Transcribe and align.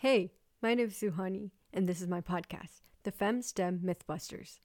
Hey, 0.00 0.34
my 0.60 0.74
name 0.74 0.88
is 0.88 0.94
Suhani, 0.94 1.52
and 1.72 1.88
this 1.88 2.02
is 2.02 2.06
my 2.06 2.20
podcast, 2.20 2.82
The 3.04 3.10
Fem 3.10 3.40
STEM 3.40 3.80
Mythbusters. 3.82 4.58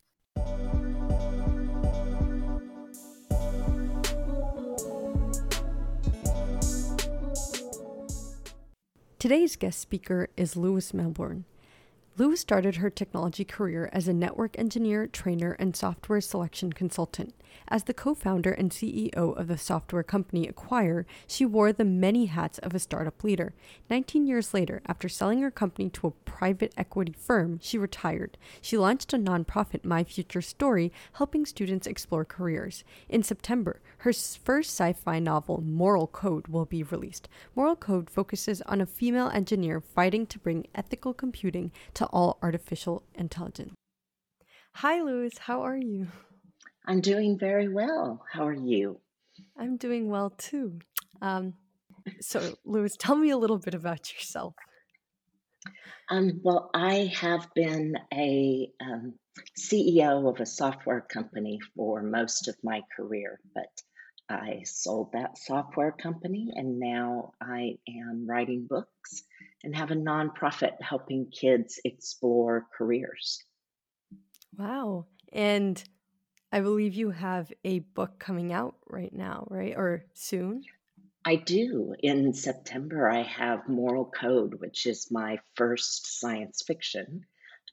Today's 9.19 9.55
guest 9.55 9.79
speaker 9.79 10.27
is 10.35 10.57
Lois 10.57 10.93
Melbourne. 10.93 11.45
Lois 12.17 12.41
started 12.41 12.75
her 12.75 12.89
technology 12.89 13.45
career 13.45 13.89
as 13.93 14.05
a 14.05 14.13
network 14.13 14.59
engineer, 14.59 15.07
trainer, 15.07 15.53
and 15.53 15.75
software 15.77 16.19
selection 16.19 16.73
consultant. 16.73 17.33
As 17.67 17.85
the 17.85 17.93
co 17.93 18.13
founder 18.13 18.51
and 18.51 18.71
CEO 18.71 19.13
of 19.13 19.47
the 19.47 19.57
software 19.57 20.03
company 20.03 20.47
Aquire, 20.47 21.05
she 21.25 21.45
wore 21.45 21.71
the 21.71 21.85
many 21.85 22.25
hats 22.25 22.59
of 22.59 22.73
a 22.73 22.79
startup 22.79 23.23
leader. 23.23 23.53
19 23.89 24.27
years 24.27 24.53
later, 24.53 24.81
after 24.87 25.07
selling 25.07 25.41
her 25.41 25.51
company 25.51 25.89
to 25.89 26.07
a 26.07 26.11
private 26.11 26.73
equity 26.77 27.13
firm, 27.13 27.59
she 27.61 27.77
retired. 27.77 28.37
She 28.61 28.77
launched 28.77 29.13
a 29.13 29.17
nonprofit, 29.17 29.85
My 29.85 30.03
Future 30.03 30.41
Story, 30.41 30.91
helping 31.13 31.45
students 31.45 31.87
explore 31.87 32.25
careers. 32.25 32.83
In 33.09 33.23
September, 33.23 33.81
her 33.99 34.13
first 34.13 34.71
sci 34.71 34.93
fi 34.93 35.19
novel, 35.19 35.61
Moral 35.61 36.07
Code, 36.07 36.47
will 36.47 36.65
be 36.65 36.83
released. 36.83 37.29
Moral 37.55 37.75
Code 37.75 38.09
focuses 38.09 38.61
on 38.63 38.81
a 38.81 38.85
female 38.85 39.29
engineer 39.29 39.79
fighting 39.79 40.25
to 40.27 40.39
bring 40.39 40.67
ethical 40.73 41.13
computing 41.13 41.71
to 41.93 42.00
all 42.07 42.37
artificial 42.41 43.03
intelligence. 43.15 43.73
Hi, 44.75 45.01
Lois. 45.01 45.37
How 45.37 45.61
are 45.61 45.77
you? 45.77 46.07
I'm 46.85 47.01
doing 47.01 47.37
very 47.37 47.67
well. 47.67 48.23
How 48.31 48.47
are 48.47 48.53
you? 48.53 48.99
I'm 49.57 49.77
doing 49.77 50.09
well 50.09 50.31
too. 50.31 50.79
Um, 51.21 51.53
so, 52.19 52.55
Lois, 52.65 52.95
tell 52.97 53.15
me 53.15 53.29
a 53.29 53.37
little 53.37 53.59
bit 53.59 53.73
about 53.73 54.13
yourself. 54.13 54.55
Um, 56.09 56.41
well, 56.43 56.69
I 56.73 57.11
have 57.19 57.47
been 57.53 57.95
a 58.13 58.69
um, 58.81 59.13
CEO 59.57 60.29
of 60.29 60.39
a 60.39 60.45
software 60.45 61.01
company 61.01 61.59
for 61.75 62.01
most 62.01 62.47
of 62.47 62.55
my 62.63 62.81
career, 62.97 63.39
but 63.53 63.69
I 64.31 64.63
sold 64.63 65.11
that 65.11 65.37
software 65.37 65.91
company 65.91 66.51
and 66.55 66.79
now 66.79 67.33
I 67.41 67.77
am 67.87 68.25
writing 68.25 68.65
books 68.67 69.23
and 69.63 69.75
have 69.75 69.91
a 69.91 69.95
nonprofit 69.95 70.81
helping 70.81 71.27
kids 71.29 71.79
explore 71.83 72.65
careers. 72.75 73.43
Wow. 74.57 75.05
And 75.31 75.81
I 76.51 76.61
believe 76.61 76.95
you 76.95 77.11
have 77.11 77.51
a 77.63 77.79
book 77.79 78.19
coming 78.19 78.51
out 78.51 78.75
right 78.89 79.13
now, 79.13 79.47
right? 79.49 79.73
Or 79.75 80.05
soon? 80.13 80.63
I 81.23 81.35
do. 81.35 81.93
In 81.99 82.33
September, 82.33 83.09
I 83.09 83.21
have 83.21 83.69
Moral 83.69 84.05
Code, 84.05 84.55
which 84.55 84.87
is 84.87 85.11
my 85.11 85.39
first 85.55 86.19
science 86.19 86.63
fiction. 86.65 87.25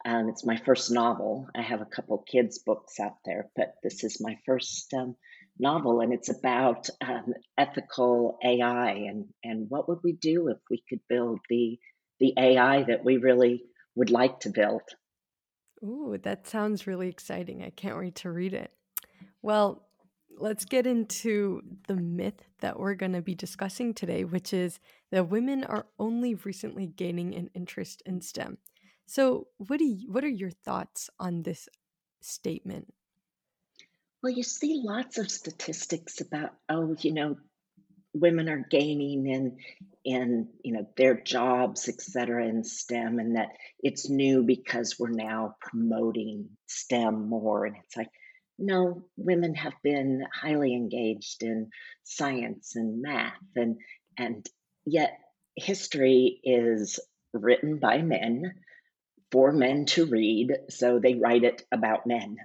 Um, 0.04 0.28
it's 0.28 0.46
my 0.46 0.56
first 0.56 0.90
novel. 0.90 1.48
I 1.54 1.62
have 1.62 1.80
a 1.80 1.86
couple 1.86 2.18
kids' 2.18 2.60
books 2.60 3.00
out 3.00 3.16
there, 3.24 3.50
but 3.56 3.74
this 3.82 4.04
is 4.04 4.20
my 4.20 4.38
first 4.46 4.92
um, 4.94 5.16
novel, 5.58 6.00
and 6.00 6.12
it's 6.12 6.30
about 6.30 6.88
um, 7.00 7.34
ethical 7.56 8.38
AI 8.44 8.90
and, 8.92 9.26
and 9.42 9.66
what 9.68 9.88
would 9.88 9.98
we 10.04 10.12
do 10.12 10.48
if 10.48 10.58
we 10.70 10.82
could 10.88 11.00
build 11.08 11.40
the 11.48 11.78
the 12.20 12.34
AI 12.36 12.82
that 12.84 13.04
we 13.04 13.16
really 13.16 13.62
would 13.94 14.10
like 14.10 14.40
to 14.40 14.50
build. 14.50 14.82
Ooh, 15.82 16.18
that 16.22 16.46
sounds 16.46 16.86
really 16.86 17.08
exciting. 17.08 17.62
I 17.62 17.70
can't 17.70 17.98
wait 17.98 18.16
to 18.16 18.30
read 18.30 18.54
it. 18.54 18.72
Well, 19.42 19.86
let's 20.36 20.64
get 20.64 20.86
into 20.86 21.62
the 21.86 21.94
myth 21.94 22.42
that 22.60 22.78
we're 22.78 22.94
going 22.94 23.12
to 23.12 23.22
be 23.22 23.34
discussing 23.34 23.94
today, 23.94 24.24
which 24.24 24.52
is 24.52 24.80
that 25.10 25.28
women 25.28 25.64
are 25.64 25.86
only 25.98 26.34
recently 26.34 26.86
gaining 26.86 27.34
an 27.34 27.50
interest 27.54 28.02
in 28.04 28.20
STEM. 28.20 28.58
So, 29.08 29.46
what 29.56 29.78
do 29.78 29.86
you, 29.86 30.12
what 30.12 30.22
are 30.22 30.28
your 30.28 30.50
thoughts 30.50 31.08
on 31.18 31.42
this 31.42 31.66
statement? 32.20 32.92
Well, 34.22 34.34
you 34.34 34.42
see 34.42 34.82
lots 34.84 35.16
of 35.16 35.30
statistics 35.30 36.20
about, 36.20 36.50
oh, 36.68 36.94
you 37.00 37.14
know, 37.14 37.36
women 38.12 38.50
are 38.50 38.66
gaining 38.70 39.26
in 39.26 39.56
in 40.04 40.48
you 40.62 40.74
know 40.74 40.86
their 40.96 41.18
jobs 41.20 41.88
et 41.88 42.00
cetera 42.00 42.46
in 42.46 42.64
stem 42.64 43.18
and 43.18 43.36
that 43.36 43.48
it's 43.80 44.08
new 44.08 44.42
because 44.42 44.96
we're 44.98 45.10
now 45.10 45.54
promoting 45.60 46.48
stem 46.66 47.28
more 47.28 47.66
and 47.66 47.76
it's 47.76 47.96
like 47.96 48.08
no 48.58 49.02
women 49.18 49.54
have 49.54 49.74
been 49.82 50.24
highly 50.34 50.74
engaged 50.74 51.42
in 51.42 51.68
science 52.02 52.76
and 52.76 53.02
math 53.02 53.34
and 53.56 53.76
and 54.16 54.46
yet 54.86 55.18
history 55.54 56.40
is 56.42 56.98
written 57.34 57.78
by 57.78 58.00
men 58.00 58.54
for 59.30 59.52
men 59.52 59.84
to 59.86 60.06
read 60.06 60.52
so 60.70 60.98
they 60.98 61.14
write 61.14 61.44
it 61.44 61.62
about 61.72 62.06
men. 62.06 62.36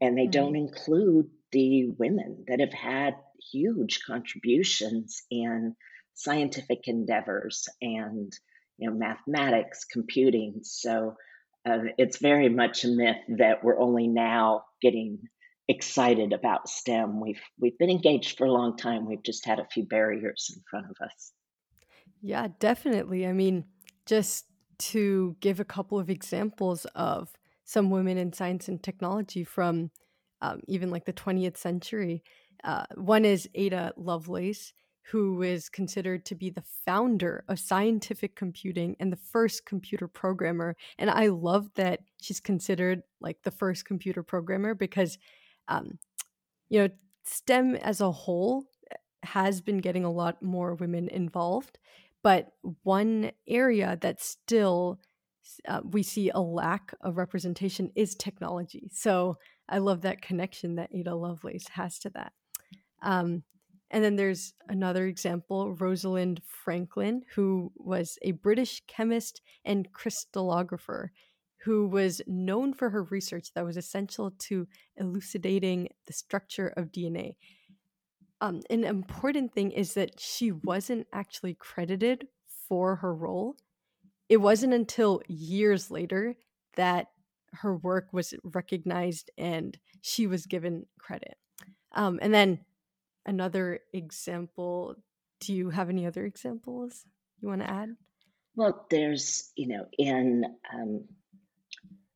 And 0.00 0.18
they 0.18 0.22
mm-hmm. 0.22 0.30
don't 0.30 0.56
include 0.56 1.30
the 1.52 1.88
women 1.88 2.44
that 2.48 2.60
have 2.60 2.72
had 2.72 3.14
huge 3.52 4.00
contributions 4.06 5.22
in 5.30 5.76
scientific 6.14 6.86
endeavors 6.86 7.68
and 7.80 8.32
you 8.78 8.90
know 8.90 8.96
mathematics 8.96 9.84
computing. 9.84 10.60
So 10.62 11.16
uh, 11.66 11.78
it's 11.96 12.18
very 12.18 12.48
much 12.48 12.84
a 12.84 12.88
myth 12.88 13.16
that 13.38 13.62
we're 13.62 13.80
only 13.80 14.08
now 14.08 14.64
getting 14.82 15.20
excited 15.68 16.32
about 16.32 16.68
stem. 16.68 17.20
We've 17.20 17.40
we've 17.58 17.78
been 17.78 17.90
engaged 17.90 18.36
for 18.36 18.46
a 18.46 18.52
long 18.52 18.76
time. 18.76 19.06
We've 19.06 19.22
just 19.22 19.46
had 19.46 19.60
a 19.60 19.66
few 19.66 19.84
barriers 19.84 20.52
in 20.54 20.62
front 20.70 20.86
of 20.86 20.96
us. 21.04 21.32
Yeah 22.20 22.48
definitely. 22.58 23.26
I 23.26 23.32
mean 23.32 23.64
just 24.06 24.46
to 24.78 25.36
give 25.40 25.60
a 25.60 25.64
couple 25.64 25.98
of 25.98 26.10
examples 26.10 26.86
of 26.94 27.30
some 27.64 27.90
women 27.90 28.18
in 28.18 28.32
science 28.32 28.68
and 28.68 28.82
technology 28.82 29.44
from 29.44 29.90
um, 30.42 30.60
even 30.68 30.90
like 30.90 31.06
the 31.06 31.12
20th 31.12 31.56
century 31.56 32.22
uh, 32.64 32.84
one 32.94 33.24
is 33.26 33.48
Ada 33.54 33.92
Lovelace, 33.96 34.72
who 35.10 35.42
is 35.42 35.68
considered 35.68 36.24
to 36.24 36.34
be 36.34 36.48
the 36.48 36.64
founder 36.86 37.44
of 37.46 37.58
scientific 37.58 38.34
computing 38.34 38.96
and 38.98 39.12
the 39.12 39.18
first 39.18 39.66
computer 39.66 40.08
programmer. 40.08 40.74
And 40.98 41.10
I 41.10 41.26
love 41.26 41.68
that 41.74 42.00
she's 42.22 42.40
considered 42.40 43.02
like 43.20 43.42
the 43.42 43.50
first 43.50 43.84
computer 43.84 44.22
programmer 44.22 44.74
because, 44.74 45.18
um, 45.68 45.98
you 46.70 46.80
know, 46.80 46.88
STEM 47.24 47.76
as 47.76 48.00
a 48.00 48.10
whole 48.10 48.64
eh, 48.90 48.96
has 49.24 49.60
been 49.60 49.78
getting 49.78 50.04
a 50.04 50.10
lot 50.10 50.42
more 50.42 50.74
women 50.74 51.08
involved. 51.08 51.78
But 52.24 52.48
one 52.82 53.30
area 53.46 53.96
that 54.00 54.20
still 54.20 54.98
uh, 55.68 55.82
we 55.84 56.02
see 56.02 56.30
a 56.30 56.40
lack 56.40 56.94
of 57.02 57.18
representation 57.18 57.92
is 57.94 58.14
technology. 58.14 58.88
So 58.92 59.36
I 59.68 59.78
love 59.78 60.00
that 60.02 60.22
connection 60.22 60.76
that 60.76 60.88
Ada 60.92 61.14
Lovelace 61.14 61.68
has 61.68 61.98
to 62.00 62.10
that. 62.10 62.32
Um, 63.02 63.42
and 63.90 64.02
then 64.02 64.16
there's 64.16 64.54
another 64.68 65.06
example, 65.06 65.74
Rosalind 65.74 66.40
Franklin, 66.46 67.22
who 67.34 67.70
was 67.76 68.18
a 68.22 68.32
British 68.32 68.82
chemist 68.88 69.42
and 69.64 69.92
crystallographer 69.92 71.08
who 71.64 71.86
was 71.86 72.20
known 72.26 72.74
for 72.74 72.90
her 72.90 73.04
research 73.04 73.52
that 73.54 73.64
was 73.64 73.76
essential 73.76 74.32
to 74.38 74.66
elucidating 74.96 75.88
the 76.06 76.12
structure 76.12 76.68
of 76.76 76.92
DNA. 76.92 77.36
Um, 78.44 78.60
an 78.68 78.84
important 78.84 79.54
thing 79.54 79.70
is 79.70 79.94
that 79.94 80.20
she 80.20 80.52
wasn't 80.52 81.06
actually 81.14 81.54
credited 81.54 82.28
for 82.68 82.96
her 82.96 83.14
role. 83.14 83.56
It 84.28 84.36
wasn't 84.36 84.74
until 84.74 85.22
years 85.28 85.90
later 85.90 86.36
that 86.76 87.06
her 87.52 87.74
work 87.74 88.08
was 88.12 88.34
recognized 88.42 89.30
and 89.38 89.78
she 90.02 90.26
was 90.26 90.44
given 90.44 90.84
credit. 90.98 91.36
Um, 91.92 92.18
and 92.20 92.34
then 92.34 92.60
another 93.24 93.80
example 93.94 94.96
do 95.40 95.54
you 95.54 95.70
have 95.70 95.88
any 95.88 96.06
other 96.06 96.24
examples 96.24 97.04
you 97.40 97.48
want 97.48 97.60
to 97.62 97.70
add 97.70 97.88
well 98.54 98.86
there's 98.90 99.50
you 99.56 99.68
know 99.68 99.86
in 99.98 100.44
um, 100.72 101.04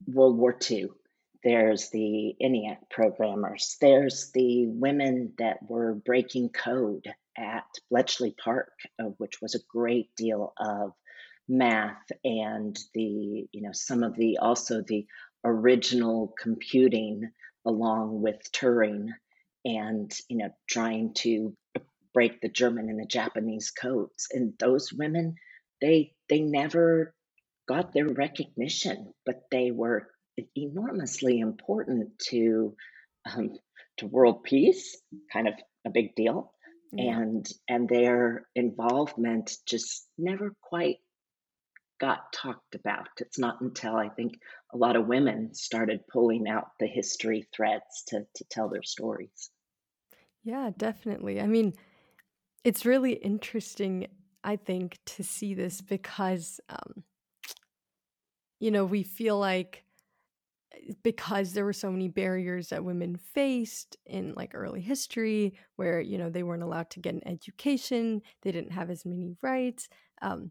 world 0.06 0.36
war 0.36 0.56
ii 0.70 0.86
there's 1.44 1.90
the 1.90 2.34
ENIAC 2.42 2.78
programmers. 2.90 3.76
There's 3.80 4.30
the 4.32 4.66
women 4.68 5.34
that 5.38 5.58
were 5.68 5.94
breaking 5.94 6.50
code 6.50 7.06
at 7.36 7.64
Bletchley 7.90 8.34
Park, 8.42 8.72
uh, 9.00 9.04
which 9.18 9.40
was 9.40 9.54
a 9.54 9.64
great 9.70 10.14
deal 10.16 10.52
of 10.58 10.92
math 11.48 12.10
and 12.24 12.78
the, 12.94 13.46
you 13.52 13.62
know, 13.62 13.72
some 13.72 14.02
of 14.02 14.16
the 14.16 14.38
also 14.38 14.82
the 14.82 15.06
original 15.44 16.34
computing 16.40 17.30
along 17.64 18.20
with 18.20 18.36
Turing 18.52 19.08
and 19.64 20.12
you 20.28 20.38
know 20.38 20.50
trying 20.68 21.14
to 21.14 21.54
break 22.14 22.40
the 22.40 22.48
German 22.48 22.88
and 22.88 22.98
the 23.00 23.06
Japanese 23.06 23.70
codes. 23.70 24.28
And 24.32 24.54
those 24.58 24.92
women, 24.92 25.36
they 25.80 26.14
they 26.28 26.40
never 26.40 27.14
got 27.68 27.92
their 27.92 28.08
recognition, 28.08 29.12
but 29.26 29.42
they 29.50 29.70
were 29.70 30.08
enormously 30.56 31.40
important 31.40 32.18
to 32.30 32.76
um, 33.26 33.50
to 33.98 34.06
world 34.06 34.44
peace, 34.44 34.96
kind 35.32 35.48
of 35.48 35.54
a 35.86 35.90
big 35.90 36.14
deal, 36.14 36.52
and 36.92 37.46
and 37.68 37.88
their 37.88 38.46
involvement 38.54 39.56
just 39.66 40.06
never 40.16 40.54
quite 40.62 40.98
got 42.00 42.32
talked 42.32 42.74
about. 42.74 43.08
It's 43.18 43.38
not 43.38 43.60
until 43.60 43.96
I 43.96 44.08
think 44.08 44.38
a 44.72 44.76
lot 44.76 44.96
of 44.96 45.06
women 45.06 45.54
started 45.54 46.06
pulling 46.10 46.48
out 46.48 46.68
the 46.78 46.86
history 46.86 47.48
threads 47.54 48.04
to, 48.08 48.24
to 48.36 48.44
tell 48.50 48.68
their 48.68 48.82
stories. 48.82 49.50
Yeah, 50.44 50.70
definitely. 50.76 51.40
I 51.40 51.46
mean, 51.46 51.74
it's 52.64 52.86
really 52.86 53.12
interesting, 53.12 54.06
I 54.44 54.56
think, 54.56 54.98
to 55.06 55.24
see 55.24 55.54
this 55.54 55.80
because, 55.80 56.60
um, 56.68 57.02
you 58.60 58.70
know, 58.70 58.84
we 58.84 59.02
feel 59.02 59.38
like 59.38 59.84
because 61.02 61.52
there 61.52 61.64
were 61.64 61.72
so 61.72 61.90
many 61.90 62.08
barriers 62.08 62.68
that 62.68 62.84
women 62.84 63.16
faced 63.16 63.96
in 64.06 64.34
like 64.34 64.54
early 64.54 64.80
history 64.80 65.54
where 65.76 66.00
you 66.00 66.18
know 66.18 66.30
they 66.30 66.42
weren't 66.42 66.62
allowed 66.62 66.90
to 66.90 67.00
get 67.00 67.14
an 67.14 67.26
education 67.26 68.22
they 68.42 68.52
didn't 68.52 68.72
have 68.72 68.90
as 68.90 69.04
many 69.04 69.36
rights 69.42 69.88
um, 70.22 70.50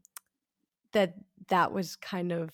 that 0.91 1.15
that 1.49 1.71
was 1.71 1.95
kind 1.95 2.31
of 2.31 2.51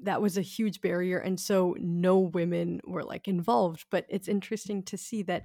that 0.00 0.22
was 0.22 0.38
a 0.38 0.42
huge 0.42 0.80
barrier 0.80 1.18
and 1.18 1.40
so 1.40 1.74
no 1.80 2.18
women 2.18 2.80
were 2.84 3.02
like 3.02 3.26
involved 3.26 3.84
but 3.90 4.06
it's 4.08 4.28
interesting 4.28 4.82
to 4.82 4.96
see 4.96 5.22
that 5.22 5.44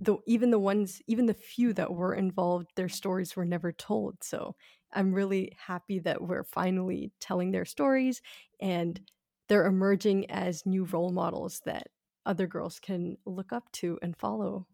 the 0.00 0.16
even 0.26 0.50
the 0.50 0.58
ones 0.58 1.00
even 1.06 1.26
the 1.26 1.34
few 1.34 1.72
that 1.72 1.92
were 1.92 2.14
involved 2.14 2.68
their 2.74 2.88
stories 2.88 3.36
were 3.36 3.44
never 3.44 3.70
told 3.70 4.16
so 4.22 4.56
i'm 4.92 5.12
really 5.12 5.52
happy 5.56 6.00
that 6.00 6.20
we're 6.20 6.44
finally 6.44 7.12
telling 7.20 7.52
their 7.52 7.64
stories 7.64 8.20
and 8.60 9.00
they're 9.48 9.66
emerging 9.66 10.30
as 10.30 10.66
new 10.66 10.84
role 10.84 11.10
models 11.10 11.60
that 11.64 11.88
other 12.26 12.46
girls 12.46 12.78
can 12.80 13.16
look 13.26 13.52
up 13.52 13.70
to 13.72 13.98
and 14.02 14.16
follow 14.16 14.66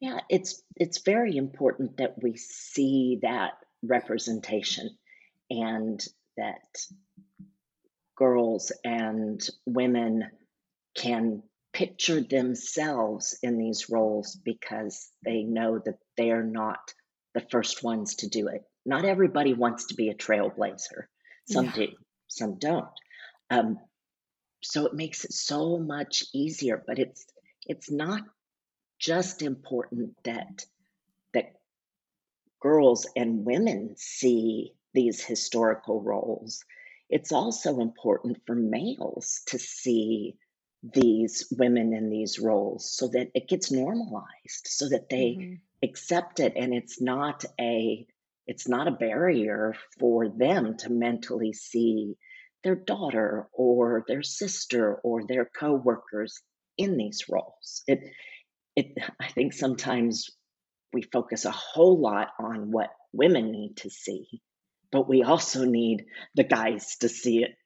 yeah 0.00 0.20
it's 0.28 0.62
it's 0.76 1.02
very 1.02 1.36
important 1.36 1.96
that 1.96 2.14
we 2.22 2.36
see 2.36 3.18
that 3.22 3.52
representation 3.82 4.90
and 5.50 6.04
that 6.36 6.62
girls 8.16 8.72
and 8.84 9.48
women 9.66 10.28
can 10.96 11.42
picture 11.72 12.20
themselves 12.20 13.38
in 13.42 13.56
these 13.58 13.88
roles 13.88 14.36
because 14.44 15.10
they 15.24 15.44
know 15.44 15.78
that 15.78 15.98
they're 16.16 16.42
not 16.42 16.80
the 17.34 17.46
first 17.52 17.84
ones 17.84 18.16
to 18.16 18.28
do 18.28 18.48
it. 18.48 18.62
Not 18.84 19.04
everybody 19.04 19.54
wants 19.54 19.86
to 19.86 19.94
be 19.94 20.08
a 20.08 20.14
trailblazer. 20.14 21.04
Some 21.48 21.66
yeah. 21.66 21.72
do, 21.74 21.88
some 22.26 22.58
don't. 22.58 22.88
Um, 23.50 23.78
so 24.62 24.86
it 24.86 24.94
makes 24.94 25.24
it 25.24 25.32
so 25.32 25.78
much 25.78 26.24
easier. 26.32 26.82
But 26.86 26.98
it's 26.98 27.26
it's 27.66 27.90
not 27.90 28.22
just 28.98 29.42
important 29.42 30.16
that 30.24 30.64
that 31.34 31.54
girls 32.60 33.06
and 33.16 33.44
women 33.44 33.94
see 33.96 34.74
these 34.94 35.22
historical 35.22 36.02
roles. 36.02 36.64
It's 37.08 37.32
also 37.32 37.80
important 37.80 38.38
for 38.46 38.54
males 38.54 39.42
to 39.46 39.58
see 39.58 40.36
these 40.82 41.52
women 41.56 41.92
in 41.92 42.10
these 42.10 42.38
roles 42.38 42.90
so 42.90 43.08
that 43.08 43.30
it 43.34 43.48
gets 43.48 43.70
normalized 43.72 44.66
so 44.66 44.88
that 44.88 45.08
they 45.08 45.36
mm-hmm. 45.38 45.54
accept 45.82 46.38
it 46.38 46.52
and 46.56 46.72
it's 46.72 47.00
not 47.00 47.44
a 47.60 48.06
it's 48.46 48.68
not 48.68 48.88
a 48.88 48.92
barrier 48.92 49.74
for 49.98 50.28
them 50.28 50.76
to 50.78 50.90
mentally 50.90 51.52
see 51.52 52.16
their 52.64 52.74
daughter 52.74 53.48
or 53.52 54.04
their 54.08 54.22
sister 54.22 54.96
or 54.96 55.22
their 55.26 55.44
coworkers 55.58 56.40
in 56.76 56.96
these 56.96 57.24
roles 57.28 57.82
it 57.86 58.00
it 58.76 58.86
i 59.20 59.28
think 59.28 59.52
sometimes 59.52 60.30
we 60.92 61.02
focus 61.02 61.44
a 61.44 61.50
whole 61.50 62.00
lot 62.00 62.28
on 62.38 62.70
what 62.70 62.90
women 63.12 63.50
need 63.50 63.76
to 63.76 63.90
see 63.90 64.26
but 64.90 65.08
we 65.08 65.22
also 65.22 65.64
need 65.64 66.06
the 66.34 66.44
guys 66.44 66.96
to 66.96 67.08
see 67.08 67.42
it 67.42 67.56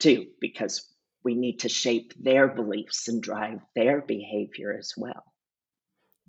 too 0.00 0.26
because 0.40 0.92
we 1.24 1.34
need 1.34 1.60
to 1.60 1.68
shape 1.68 2.12
their 2.18 2.48
beliefs 2.48 3.08
and 3.08 3.22
drive 3.22 3.60
their 3.76 4.02
behavior 4.02 4.76
as 4.76 4.92
well. 4.96 5.24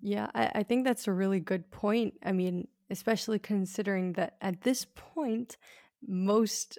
Yeah, 0.02 0.28
I, 0.36 0.52
I 0.56 0.64
think 0.64 0.86
that's 0.86 1.08
a 1.08 1.14
really 1.14 1.40
good 1.40 1.72
point. 1.72 2.16
I 2.24 2.32
mean, 2.32 2.68
especially 2.90 3.40
considering 3.40 4.14
that 4.14 4.36
at 4.42 4.62
this 4.62 4.86
point, 4.86 5.58
most 6.06 6.78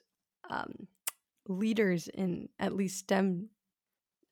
um, 0.51 0.87
leaders 1.49 2.09
in 2.09 2.49
at 2.59 2.75
least 2.75 2.99
STEM 2.99 3.49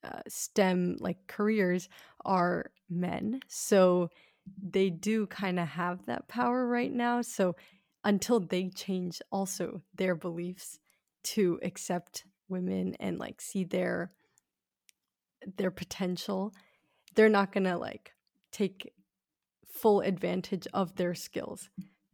uh, 0.05 0.21
STEM 0.29 0.97
like 0.99 1.19
careers 1.29 1.89
are 2.25 2.71
men. 2.91 3.41
So 3.49 4.11
they 4.61 4.91
do 4.91 5.27
kind 5.27 5.61
of 5.61 5.69
have 5.69 6.05
that 6.07 6.27
power 6.29 6.67
right 6.67 6.93
now. 6.93 7.23
So 7.23 7.55
until 8.05 8.41
they 8.41 8.69
change 8.69 9.21
also 9.31 9.83
their 9.95 10.15
beliefs 10.15 10.79
to 11.23 11.61
accept 11.63 12.25
women 12.49 12.95
and 13.01 13.19
like 13.19 13.41
see 13.41 13.65
their 13.65 14.13
their 15.57 15.71
potential 15.71 16.53
they're 17.15 17.29
not 17.29 17.53
going 17.53 17.65
to 17.65 17.77
like 17.77 18.13
take 18.51 18.93
full 19.67 20.01
advantage 20.01 20.67
of 20.75 20.95
their 20.97 21.15
skills 21.15 21.71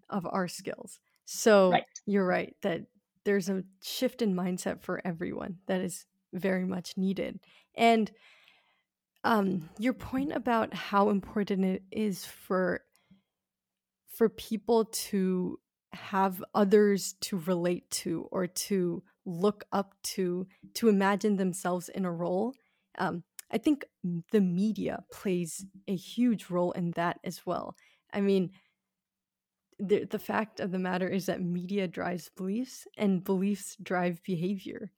of 0.08 0.26
our 0.30 0.48
skills 0.48 0.98
so 1.24 1.72
right. 1.72 1.84
you're 2.06 2.24
right 2.24 2.54
that 2.62 2.82
there's 3.24 3.48
a 3.48 3.64
shift 3.82 4.22
in 4.22 4.34
mindset 4.34 4.80
for 4.80 5.00
everyone 5.04 5.58
that 5.66 5.80
is 5.80 6.06
very 6.32 6.64
much 6.64 6.96
needed. 6.96 7.40
And 7.74 8.10
um 9.24 9.68
your 9.78 9.94
point 9.94 10.32
about 10.32 10.72
how 10.72 11.10
important 11.10 11.64
it 11.64 11.82
is 11.90 12.24
for 12.24 12.82
for 14.08 14.28
people 14.28 14.84
to 14.86 15.58
have 15.92 16.44
others 16.54 17.14
to 17.20 17.38
relate 17.38 17.90
to 17.90 18.28
or 18.30 18.46
to 18.46 19.02
look 19.24 19.64
up 19.72 19.94
to 20.02 20.46
to 20.74 20.88
imagine 20.88 21.36
themselves 21.36 21.88
in 21.88 22.04
a 22.04 22.12
role 22.12 22.54
um, 22.98 23.24
i 23.50 23.58
think 23.58 23.84
the 24.30 24.40
media 24.40 25.02
plays 25.12 25.64
a 25.86 25.96
huge 25.96 26.50
role 26.50 26.72
in 26.72 26.92
that 26.92 27.18
as 27.24 27.44
well. 27.44 27.76
I 28.12 28.20
mean 28.20 28.50
the, 29.78 30.04
the 30.04 30.18
fact 30.18 30.60
of 30.60 30.70
the 30.72 30.78
matter 30.78 31.08
is 31.08 31.26
that 31.26 31.40
media 31.40 31.86
drives 31.86 32.30
beliefs 32.36 32.86
and 32.96 33.24
beliefs 33.24 33.76
drive 33.82 34.22
behavior 34.22 34.90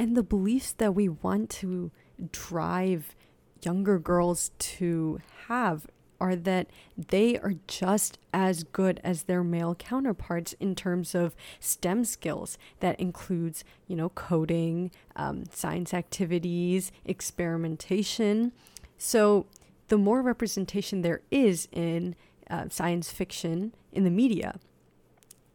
and 0.00 0.16
the 0.16 0.22
beliefs 0.22 0.72
that 0.72 0.94
we 0.94 1.10
want 1.10 1.50
to 1.50 1.90
drive 2.32 3.14
younger 3.62 3.98
girls 3.98 4.50
to 4.58 5.20
have 5.48 5.86
are 6.18 6.36
that 6.36 6.68
they 6.96 7.38
are 7.38 7.54
just 7.66 8.18
as 8.32 8.64
good 8.64 8.98
as 9.04 9.24
their 9.24 9.44
male 9.44 9.74
counterparts 9.74 10.54
in 10.60 10.74
terms 10.74 11.14
of 11.14 11.34
STEM 11.60 12.04
skills. 12.04 12.58
That 12.80 12.98
includes, 12.98 13.62
you 13.86 13.96
know, 13.96 14.08
coding, 14.10 14.90
um, 15.16 15.44
science 15.50 15.92
activities, 15.92 16.92
experimentation. 17.04 18.52
So, 18.96 19.46
the 19.88 19.98
more 19.98 20.22
representation 20.22 21.02
there 21.02 21.20
is 21.30 21.68
in 21.72 22.14
uh, 22.50 22.64
science 22.68 23.10
fiction 23.10 23.74
in 23.92 24.04
the 24.04 24.10
media, 24.10 24.58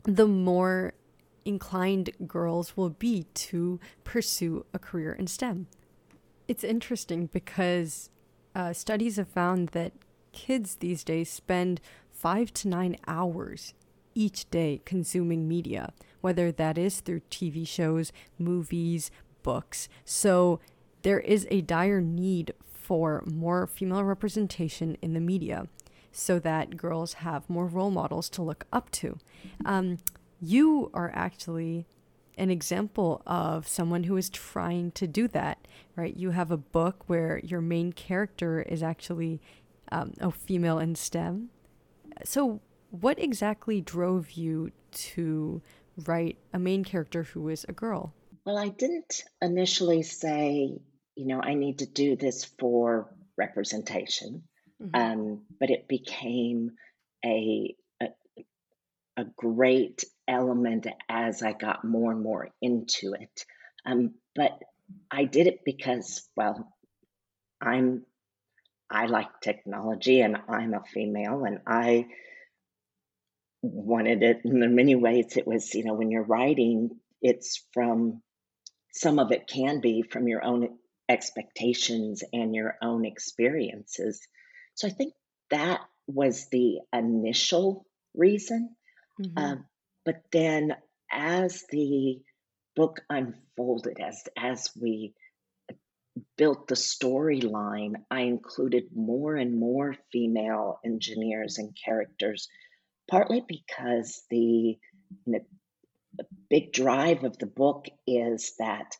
the 0.03 0.27
more 0.27 0.93
inclined 1.43 2.09
girls 2.27 2.75
will 2.75 2.89
be 2.89 3.23
to 3.33 3.79
pursue 4.03 4.65
a 4.73 4.79
career 4.79 5.13
in 5.13 5.27
STEM. 5.27 5.67
It's 6.47 6.63
interesting 6.63 7.27
because 7.27 8.09
uh, 8.55 8.73
studies 8.73 9.17
have 9.17 9.27
found 9.27 9.69
that 9.69 9.93
kids 10.31 10.75
these 10.75 11.03
days 11.03 11.29
spend 11.29 11.81
five 12.11 12.53
to 12.53 12.67
nine 12.67 12.97
hours 13.07 13.73
each 14.13 14.49
day 14.49 14.81
consuming 14.85 15.47
media, 15.47 15.91
whether 16.21 16.51
that 16.51 16.77
is 16.77 17.01
through 17.01 17.21
TV 17.29 17.67
shows, 17.67 18.11
movies, 18.39 19.11
books. 19.43 19.89
So 20.05 20.59
there 21.01 21.19
is 21.19 21.47
a 21.51 21.61
dire 21.61 22.01
need 22.01 22.53
for 22.71 23.23
more 23.25 23.67
female 23.67 24.03
representation 24.03 24.97
in 25.01 25.13
the 25.13 25.19
media 25.19 25.67
so 26.15 26.39
that 26.39 26.77
girls 26.77 27.13
have 27.13 27.49
more 27.49 27.67
role 27.67 27.91
models 27.91 28.29
to 28.29 28.41
look 28.41 28.65
up 28.71 28.89
to. 28.89 29.17
Um, 29.65 29.97
you 30.39 30.89
are 30.93 31.11
actually 31.13 31.87
an 32.37 32.49
example 32.49 33.21
of 33.27 33.67
someone 33.67 34.03
who 34.03 34.15
is 34.15 34.29
trying 34.29 34.91
to 34.91 35.07
do 35.07 35.27
that, 35.29 35.67
right? 35.95 36.15
You 36.15 36.31
have 36.31 36.51
a 36.51 36.57
book 36.57 37.03
where 37.07 37.39
your 37.43 37.59
main 37.59 37.91
character 37.91 38.61
is 38.61 38.81
actually 38.81 39.41
um, 39.91 40.13
a 40.21 40.31
female 40.31 40.79
in 40.79 40.95
STEM. 40.95 41.49
So, 42.23 42.61
what 42.91 43.19
exactly 43.19 43.81
drove 43.81 44.31
you 44.31 44.71
to 44.91 45.61
write 46.05 46.37
a 46.53 46.59
main 46.59 46.85
character 46.85 47.23
who 47.23 47.49
is 47.49 47.65
a 47.67 47.73
girl? 47.73 48.13
Well, 48.45 48.57
I 48.57 48.69
didn't 48.69 49.23
initially 49.41 50.03
say, 50.03 50.79
you 51.15 51.27
know, 51.27 51.41
I 51.41 51.55
need 51.55 51.79
to 51.79 51.85
do 51.85 52.15
this 52.15 52.45
for 52.45 53.13
representation, 53.37 54.43
mm-hmm. 54.81 54.95
um, 54.95 55.41
but 55.59 55.69
it 55.69 55.87
became 55.87 56.71
a, 57.23 57.75
a 58.01 58.07
a 59.17 59.25
great 59.37 60.03
element 60.27 60.87
as 61.09 61.41
I 61.41 61.53
got 61.53 61.85
more 61.85 62.11
and 62.11 62.21
more 62.21 62.49
into 62.61 63.13
it. 63.13 63.45
Um, 63.85 64.15
but 64.35 64.51
I 65.09 65.25
did 65.25 65.47
it 65.47 65.61
because, 65.63 66.27
well, 66.35 66.71
I'm 67.61 68.05
I 68.89 69.07
like 69.07 69.41
technology 69.41 70.21
and 70.21 70.37
I'm 70.47 70.73
a 70.73 70.83
female 70.83 71.43
and 71.45 71.59
I 71.65 72.07
wanted 73.61 74.21
it. 74.21 74.41
In 74.45 74.75
many 74.75 74.95
ways, 74.95 75.37
it 75.37 75.47
was, 75.47 75.73
you 75.73 75.83
know, 75.83 75.95
when 75.95 76.11
you're 76.11 76.23
writing, 76.23 76.91
it's 77.21 77.63
from 77.73 78.21
some 78.93 79.17
of 79.17 79.31
it 79.31 79.47
can 79.47 79.81
be 79.81 80.03
from 80.03 80.27
your 80.27 80.43
own 80.43 80.77
expectations 81.09 82.23
and 82.31 82.53
your 82.53 82.75
own 82.81 83.05
experiences. 83.05 84.21
So 84.75 84.87
I 84.87 84.91
think 84.91 85.13
that 85.49 85.81
was 86.07 86.47
the 86.49 86.79
initial 86.93 87.85
reason. 88.13 88.75
hmm 89.17 89.37
Um, 89.37 89.65
but 90.05 90.21
then 90.31 90.75
as 91.11 91.63
the 91.71 92.21
book 92.75 93.01
unfolded, 93.09 93.99
as 93.99 94.23
as 94.37 94.69
we 94.79 95.15
built 96.37 96.67
the 96.67 96.75
storyline, 96.75 97.95
I 98.11 98.21
included 98.21 98.95
more 98.95 99.35
and 99.35 99.59
more 99.59 99.95
female 100.11 100.79
engineers 100.85 101.57
and 101.57 101.75
characters, 101.75 102.47
partly 103.09 103.43
because 103.47 104.23
the, 104.29 104.77
the 105.25 105.41
big 106.49 106.71
drive 106.71 107.23
of 107.23 107.37
the 107.37 107.47
book 107.47 107.87
is 108.07 108.53
that 108.59 108.95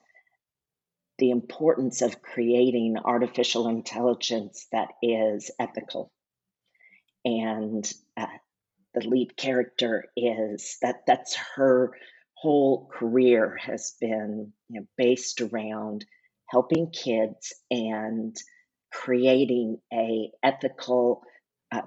the 1.18 1.32
importance 1.32 2.02
of 2.02 2.22
creating 2.22 2.98
artificial 3.04 3.68
intelligence 3.68 4.68
that 4.72 4.90
is 5.02 5.52
ethical. 5.60 6.12
And 7.24 7.92
uh, 8.18 8.28
the 8.94 9.08
lead 9.08 9.36
character 9.38 10.06
is 10.16 10.78
that 10.82 11.04
that's 11.08 11.36
her 11.56 11.92
whole 12.36 12.88
career 12.92 13.58
has 13.60 13.96
been 14.00 14.54
you 14.70 14.82
know, 14.82 14.88
based 14.98 15.42
around 15.42 16.06
helping 16.48 16.92
kids 16.92 17.54
and 17.72 18.36
creating 18.92 19.78
a 19.94 20.32
ethical 20.44 21.24
uh, 21.72 21.82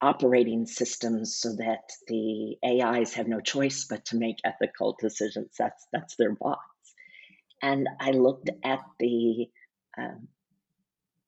operating 0.00 0.66
systems 0.66 1.36
so 1.36 1.50
that 1.56 1.90
the 2.08 2.56
AIs 2.64 3.14
have 3.14 3.28
no 3.28 3.40
choice 3.40 3.86
but 3.88 4.04
to 4.06 4.16
make 4.16 4.36
ethical 4.44 4.96
decisions. 5.00 5.54
That's 5.58 5.86
that's 5.92 6.16
their 6.16 6.34
boss. 6.34 6.58
And 7.62 7.88
I 8.00 8.12
looked 8.12 8.50
at 8.64 8.80
the 8.98 9.48
um, 9.98 10.28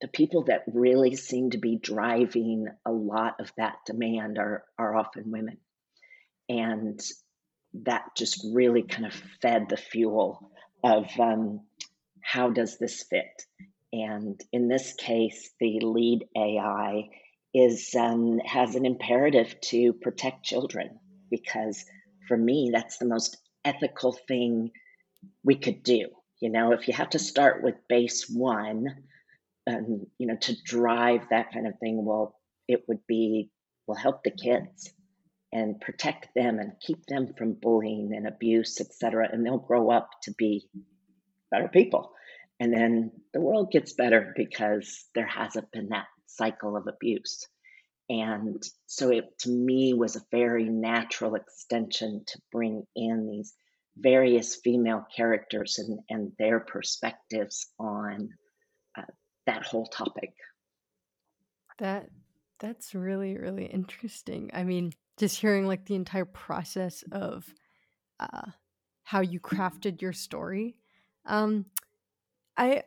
the 0.00 0.08
people 0.08 0.44
that 0.44 0.64
really 0.66 1.14
seem 1.14 1.50
to 1.50 1.58
be 1.58 1.76
driving 1.76 2.66
a 2.84 2.90
lot 2.90 3.36
of 3.40 3.52
that 3.56 3.76
demand 3.86 4.38
are 4.38 4.64
are 4.78 4.96
often 4.96 5.30
women, 5.30 5.58
and 6.48 7.00
that 7.74 8.04
just 8.16 8.44
really 8.52 8.82
kind 8.82 9.06
of 9.06 9.14
fed 9.40 9.68
the 9.68 9.76
fuel 9.76 10.50
of 10.82 11.08
um, 11.18 11.60
how 12.20 12.50
does 12.50 12.78
this 12.78 13.02
fit. 13.02 13.46
And 13.92 14.40
in 14.52 14.68
this 14.68 14.94
case, 14.94 15.50
the 15.60 15.80
lead 15.80 16.24
AI 16.36 17.10
is 17.54 17.94
um, 17.94 18.38
has 18.38 18.74
an 18.74 18.86
imperative 18.86 19.60
to 19.60 19.92
protect 19.92 20.44
children 20.44 20.98
because 21.30 21.84
for 22.26 22.36
me 22.36 22.70
that's 22.72 22.98
the 22.98 23.04
most 23.04 23.36
ethical 23.64 24.12
thing 24.12 24.70
we 25.44 25.56
could 25.56 25.82
do. 25.82 26.08
You 26.42 26.50
know, 26.50 26.72
if 26.72 26.88
you 26.88 26.94
have 26.94 27.10
to 27.10 27.20
start 27.20 27.62
with 27.62 27.76
base 27.88 28.28
one, 28.28 28.86
um, 29.70 30.08
you 30.18 30.26
know, 30.26 30.34
to 30.40 30.56
drive 30.64 31.20
that 31.30 31.52
kind 31.52 31.68
of 31.68 31.78
thing, 31.78 32.04
well, 32.04 32.34
it 32.66 32.82
would 32.88 33.06
be, 33.06 33.48
will 33.86 33.94
help 33.94 34.24
the 34.24 34.32
kids 34.32 34.92
and 35.52 35.80
protect 35.80 36.34
them 36.34 36.58
and 36.58 36.72
keep 36.84 37.06
them 37.06 37.32
from 37.38 37.52
bullying 37.52 38.10
and 38.12 38.26
abuse, 38.26 38.80
et 38.80 38.92
cetera. 38.92 39.28
And 39.30 39.46
they'll 39.46 39.58
grow 39.58 39.92
up 39.92 40.10
to 40.24 40.34
be 40.36 40.66
better 41.52 41.68
people. 41.68 42.10
And 42.58 42.72
then 42.72 43.12
the 43.32 43.40
world 43.40 43.70
gets 43.70 43.92
better 43.92 44.32
because 44.36 45.04
there 45.14 45.28
hasn't 45.28 45.70
been 45.70 45.90
that 45.90 46.06
cycle 46.26 46.76
of 46.76 46.88
abuse. 46.88 47.46
And 48.08 48.60
so 48.86 49.10
it 49.10 49.38
to 49.42 49.48
me 49.48 49.94
was 49.94 50.16
a 50.16 50.26
very 50.32 50.68
natural 50.68 51.36
extension 51.36 52.24
to 52.26 52.40
bring 52.50 52.84
in 52.96 53.28
these 53.30 53.54
various 53.96 54.56
female 54.56 55.06
characters 55.14 55.78
and, 55.78 55.98
and 56.08 56.32
their 56.38 56.60
perspectives 56.60 57.66
on 57.78 58.30
uh, 58.96 59.02
that 59.46 59.64
whole 59.64 59.86
topic. 59.86 60.32
That 61.78 62.08
that's 62.60 62.94
really 62.94 63.36
really 63.36 63.66
interesting. 63.66 64.50
I 64.52 64.64
mean, 64.64 64.92
just 65.18 65.40
hearing 65.40 65.66
like 65.66 65.84
the 65.86 65.94
entire 65.94 66.24
process 66.24 67.04
of 67.12 67.52
uh, 68.20 68.50
how 69.02 69.20
you 69.20 69.40
crafted 69.40 70.00
your 70.00 70.12
story. 70.12 70.76
Um, 71.26 71.66
I 72.56 72.84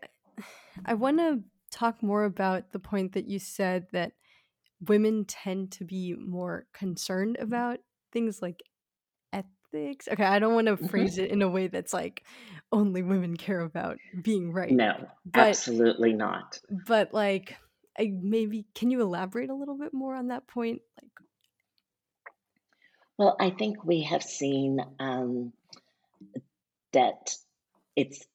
I 0.86 0.94
want 0.94 1.18
to 1.20 1.42
talk 1.72 2.02
more 2.02 2.24
about 2.24 2.72
the 2.72 2.80
point 2.80 3.14
that 3.14 3.28
you 3.28 3.40
said 3.40 3.88
that 3.92 4.14
women 4.88 5.26
tend 5.26 5.72
to 5.72 5.84
be 5.84 6.16
more 6.16 6.68
concerned 6.74 7.38
about 7.40 7.80
things 8.12 8.42
like 8.42 8.64
ethics. 9.76 10.08
Okay, 10.08 10.24
I 10.24 10.40
don't 10.40 10.56
want 10.56 10.68
to 10.68 10.78
hmm 10.80 10.88
phrase 10.90 11.18
it 11.18 11.32
in 11.32 11.42
a 11.42 11.50
way 11.50 11.68
that's 11.68 11.94
like 11.94 12.24
only 12.72 13.02
women 13.02 13.38
care 13.38 13.60
about 13.62 14.00
being 14.22 14.52
right, 14.52 14.82
No, 14.82 15.10
but 15.26 15.60
absolutely 15.60 16.14
not. 16.14 16.60
but 16.70 17.14
like 17.14 17.58
I 17.98 18.12
maybe 18.22 18.68
can 18.76 18.92
you 18.92 19.02
elaborate 19.02 19.50
a 19.50 19.56
little 19.56 19.78
bit 19.78 19.94
more 19.94 20.16
on 20.16 20.28
that 20.28 20.48
point? 20.48 20.82
Like, 21.02 21.12
Well, 23.18 23.36
I 23.42 23.50
think 23.50 23.84
we 23.84 24.04
have 24.04 24.24
seen 24.24 24.80
um, 25.00 25.52
that 26.94 27.36
it's 27.96 28.28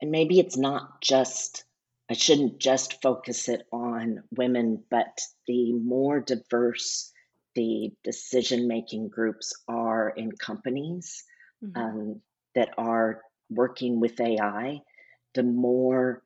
And 0.00 0.10
maybe 0.10 0.40
it's 0.40 0.56
not 0.56 1.00
just, 1.02 1.64
I 2.08 2.14
shouldn't 2.14 2.58
just 2.58 3.00
focus 3.00 3.48
it 3.48 3.66
on 3.72 4.24
women, 4.32 4.84
but 4.90 5.20
the 5.46 5.72
more 5.72 6.18
diverse 6.20 7.12
the 7.54 7.92
decision 8.04 8.68
making 8.68 9.08
groups 9.08 9.52
are 9.68 10.10
in 10.10 10.32
companies 10.32 11.24
mhm, 11.64 11.76
um, 11.76 12.22
that 12.54 12.70
are 12.78 13.22
working 13.50 14.00
with 14.00 14.20
AI, 14.20 14.80
the 15.34 15.42
more 15.42 16.22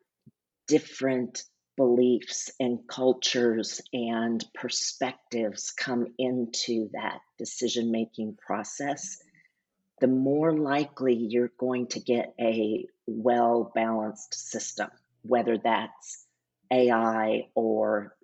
different 0.66 1.44
beliefs 1.76 2.50
and 2.60 2.80
cultures 2.86 3.80
and 3.92 4.44
perspectives 4.54 5.72
come 5.72 6.06
into 6.18 6.90
that 6.92 7.20
decision 7.38 7.90
making 7.90 8.36
process 8.46 9.18
the 10.02 10.08
more 10.08 10.52
likely 10.52 11.14
you're 11.14 11.52
going 11.58 11.86
to 11.86 12.00
get 12.00 12.34
a 12.40 12.84
well 13.06 13.70
balanced 13.72 14.34
system, 14.34 14.90
whether 15.22 15.56
that's 15.58 16.26
AI 16.72 17.48
or 17.54 18.16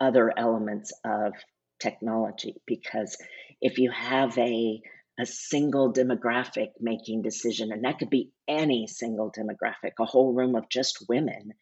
other 0.00 0.32
elements 0.36 0.90
of 1.04 1.34
technology. 1.80 2.56
Because 2.66 3.16
if 3.60 3.78
you 3.78 3.90
have 3.90 4.36
a 4.38 4.80
a 5.20 5.26
single 5.26 5.92
demographic 5.92 6.68
making 6.80 7.22
decision, 7.22 7.72
and 7.72 7.84
that 7.84 7.98
could 7.98 8.10
be 8.10 8.30
any 8.46 8.86
single 8.86 9.32
demographic, 9.32 9.92
a 9.98 10.04
whole 10.04 10.32
room 10.32 10.54
of 10.54 10.68
just 10.68 11.06
women 11.08 11.52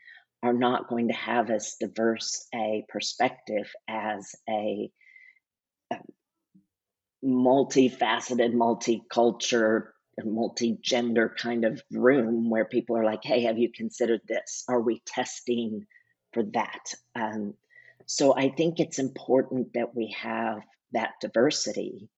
are 0.42 0.52
not 0.52 0.88
going 0.88 1.08
to 1.08 1.14
have 1.14 1.50
as 1.50 1.76
diverse 1.80 2.46
a 2.54 2.84
perspective 2.88 3.72
as 3.88 4.34
a, 4.48 4.90
a 5.90 5.96
multifaceted, 7.24 8.52
multicultural, 8.52 9.84
multi-gender 10.22 11.34
kind 11.38 11.64
of 11.64 11.82
room 11.90 12.50
where 12.50 12.66
people 12.66 12.96
are 12.96 13.04
like, 13.04 13.24
"Hey, 13.24 13.42
have 13.42 13.58
you 13.58 13.70
considered 13.72 14.20
this? 14.28 14.64
Are 14.68 14.80
we 14.80 15.02
testing 15.06 15.86
for 16.32 16.42
that?" 16.52 16.94
Um, 17.14 17.54
so 18.06 18.34
I 18.36 18.48
think 18.50 18.78
it's 18.78 18.98
important 18.98 19.74
that 19.74 19.94
we 19.94 20.16
have 20.18 20.60
that 20.92 21.14
diversity. 21.20 22.08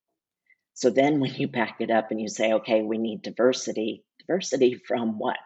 So 0.75 0.91
then, 0.91 1.19
when 1.19 1.35
you 1.35 1.49
back 1.49 1.81
it 1.81 1.91
up 1.91 2.11
and 2.11 2.21
you 2.21 2.29
say, 2.29 2.53
"Okay, 2.53 2.83
we 2.83 2.99
need 2.99 3.23
diversity," 3.23 4.05
diversity 4.21 4.75
from 4.75 5.19
what? 5.19 5.39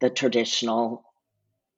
The 0.00 0.10
traditional 0.10 1.04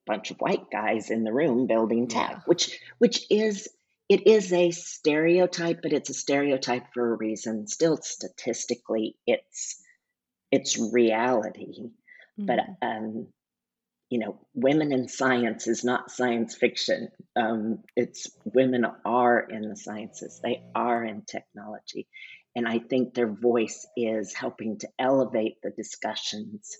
bunch 0.06 0.30
of 0.30 0.38
white 0.38 0.70
guys 0.70 1.10
in 1.10 1.24
the 1.24 1.32
room 1.32 1.66
building 1.66 2.08
tech, 2.08 2.30
yeah. 2.30 2.40
which 2.46 2.78
which 2.98 3.26
is 3.30 3.68
it 4.08 4.26
is 4.26 4.52
a 4.52 4.72
stereotype, 4.72 5.82
but 5.82 5.92
it's 5.92 6.10
a 6.10 6.14
stereotype 6.14 6.92
for 6.92 7.14
a 7.14 7.16
reason. 7.16 7.68
Still, 7.68 7.96
statistically, 7.96 9.16
it's 9.24 9.80
it's 10.50 10.76
reality. 10.78 11.90
But 12.36 12.58
mhm. 12.58 12.76
um, 12.82 13.28
you 14.10 14.18
know, 14.18 14.38
women 14.54 14.92
in 14.92 15.08
science 15.08 15.68
is 15.68 15.84
not 15.84 16.10
science 16.10 16.56
fiction. 16.56 17.08
Um, 17.36 17.84
it's 17.96 18.28
women 18.44 18.84
are 19.04 19.38
in 19.40 19.68
the 19.68 19.76
sciences. 19.76 20.40
They 20.42 20.62
are 20.74 21.04
in 21.04 21.22
technology, 21.22 22.08
and 22.56 22.66
I 22.66 22.80
think 22.80 23.14
their 23.14 23.32
voice 23.32 23.86
is 23.96 24.34
helping 24.34 24.78
to 24.78 24.88
elevate 24.98 25.62
the 25.62 25.70
discussions 25.70 26.76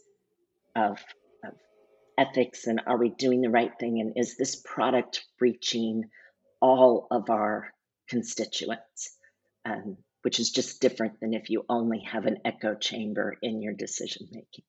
of 0.74 0.98
of 1.44 1.52
ethics 2.18 2.66
and 2.66 2.82
are 2.86 2.98
we 2.98 3.10
doing 3.10 3.40
the 3.40 3.50
right 3.50 3.72
thing 3.78 4.00
and 4.00 4.12
is 4.16 4.36
this 4.36 4.56
product 4.56 5.24
reaching 5.40 6.10
all 6.60 7.06
of 7.10 7.30
our 7.30 7.72
constituents, 8.08 9.16
um, 9.64 9.96
which 10.22 10.40
is 10.40 10.50
just 10.50 10.80
different 10.80 11.20
than 11.20 11.32
if 11.32 11.48
you 11.48 11.64
only 11.68 12.00
have 12.00 12.26
an 12.26 12.38
echo 12.44 12.74
chamber 12.74 13.36
in 13.40 13.62
your 13.62 13.72
decision 13.72 14.26
making. 14.30 14.64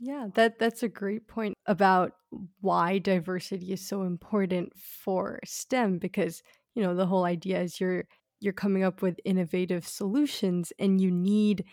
Yeah, 0.00 0.28
that 0.34 0.58
that's 0.58 0.82
a 0.82 0.88
great 0.88 1.26
point 1.26 1.54
about 1.66 2.12
why 2.60 2.98
diversity 2.98 3.72
is 3.72 3.86
so 3.86 4.02
important 4.02 4.72
for 4.76 5.40
STEM 5.44 5.98
because, 5.98 6.42
you 6.74 6.82
know, 6.82 6.94
the 6.94 7.06
whole 7.06 7.24
idea 7.24 7.60
is 7.60 7.80
you're 7.80 8.04
you're 8.40 8.52
coming 8.52 8.84
up 8.84 9.02
with 9.02 9.18
innovative 9.24 9.86
solutions 9.86 10.72
and 10.78 11.00
you 11.00 11.10
need 11.10 11.64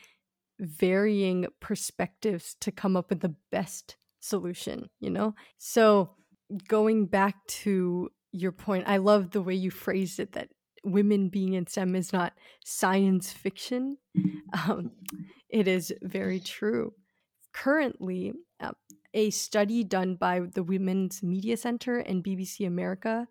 varying 0.59 1.45
perspectives 1.59 2.55
to 2.61 2.71
come 2.71 2.97
up 2.97 3.09
with 3.09 3.19
the 3.21 3.35
best 3.51 3.97
solution, 4.21 4.89
you 4.99 5.11
know? 5.11 5.35
So, 5.57 6.11
going 6.67 7.05
back 7.07 7.35
to 7.47 8.09
your 8.31 8.51
point, 8.51 8.85
I 8.87 8.97
love 8.97 9.31
the 9.31 9.41
way 9.41 9.53
you 9.55 9.71
phrased 9.71 10.19
it 10.19 10.33
that 10.33 10.49
women 10.83 11.29
being 11.29 11.53
in 11.53 11.67
STEM 11.67 11.95
is 11.95 12.11
not 12.13 12.33
science 12.63 13.31
fiction. 13.31 13.97
Um, 14.67 14.91
it 15.49 15.67
is 15.67 15.93
very 16.01 16.39
true. 16.39 16.93
Currently, 17.55 18.33
uh, 18.59 18.73
a 19.13 19.29
study 19.29 19.85
done 19.85 20.15
by 20.15 20.41
the 20.41 20.61
Women's 20.61 21.23
Media 21.23 21.55
Center 21.55 21.99
and 21.99 22.21
BBC 22.21 22.67
America, 22.67 23.29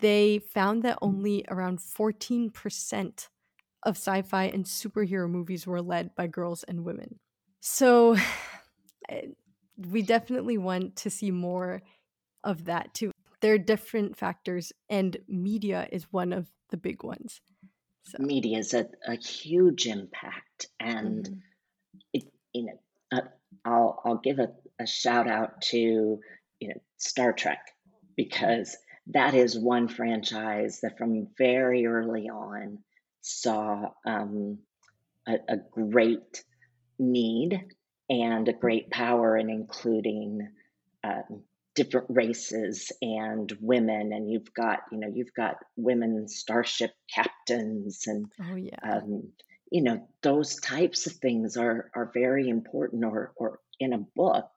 they 0.00 0.40
found 0.40 0.82
that 0.82 0.98
only 1.00 1.42
around 1.48 1.78
14% 1.78 3.28
of 3.82 3.96
sci 3.96 4.22
fi 4.22 4.44
and 4.44 4.66
superhero 4.66 5.28
movies 5.28 5.66
were 5.66 5.80
led 5.80 6.14
by 6.14 6.26
girls 6.26 6.64
and 6.64 6.84
women. 6.84 7.18
So 7.60 8.16
we 9.76 10.02
definitely 10.02 10.58
want 10.58 10.96
to 10.96 11.10
see 11.10 11.30
more 11.30 11.80
of 12.44 12.66
that 12.66 12.92
too. 12.92 13.10
There 13.40 13.54
are 13.54 13.58
different 13.58 14.18
factors, 14.18 14.72
and 14.90 15.16
media 15.28 15.88
is 15.90 16.12
one 16.12 16.34
of 16.34 16.50
the 16.70 16.76
big 16.76 17.02
ones. 17.02 17.40
So. 18.04 18.18
Media 18.20 18.58
is 18.58 18.74
a, 18.74 18.86
a 19.06 19.16
huge 19.16 19.86
impact, 19.86 20.68
and 20.78 21.24
mm-hmm. 21.24 21.38
it, 22.12 22.24
you 22.52 22.66
know, 22.66 22.78
uh, 23.12 23.20
I'll 23.66 24.00
I'll 24.04 24.18
give 24.18 24.38
a, 24.38 24.48
a 24.80 24.86
shout 24.86 25.28
out 25.28 25.60
to 25.62 26.20
you 26.60 26.68
know 26.68 26.80
Star 26.96 27.32
Trek 27.32 27.60
because 28.16 28.76
that 29.08 29.34
is 29.34 29.58
one 29.58 29.88
franchise 29.88 30.80
that 30.82 30.96
from 30.98 31.28
very 31.36 31.86
early 31.86 32.28
on 32.28 32.78
saw 33.20 33.90
um, 34.06 34.58
a, 35.26 35.34
a, 35.48 35.56
great 35.70 36.44
need 36.98 37.60
and 38.08 38.48
a 38.48 38.52
great 38.52 38.90
power 38.90 39.36
in 39.36 39.50
including 39.50 40.48
um, 41.04 41.42
different 41.74 42.06
races 42.08 42.90
and 43.02 43.52
women. 43.60 44.12
And 44.12 44.30
you've 44.30 44.54
got 44.54 44.80
you 44.92 44.98
know 44.98 45.10
you've 45.12 45.34
got 45.36 45.56
women 45.76 46.28
starship 46.28 46.92
captains 47.12 48.04
and 48.06 48.26
oh 48.48 48.54
yeah. 48.54 48.78
um, 48.82 49.24
you 49.70 49.82
know 49.82 50.06
those 50.22 50.56
types 50.56 51.06
of 51.06 51.12
things 51.14 51.56
are 51.56 51.90
are 51.94 52.10
very 52.12 52.48
important 52.48 53.04
or 53.04 53.32
or 53.36 53.60
in 53.80 53.92
a 53.92 54.06
book 54.14 54.48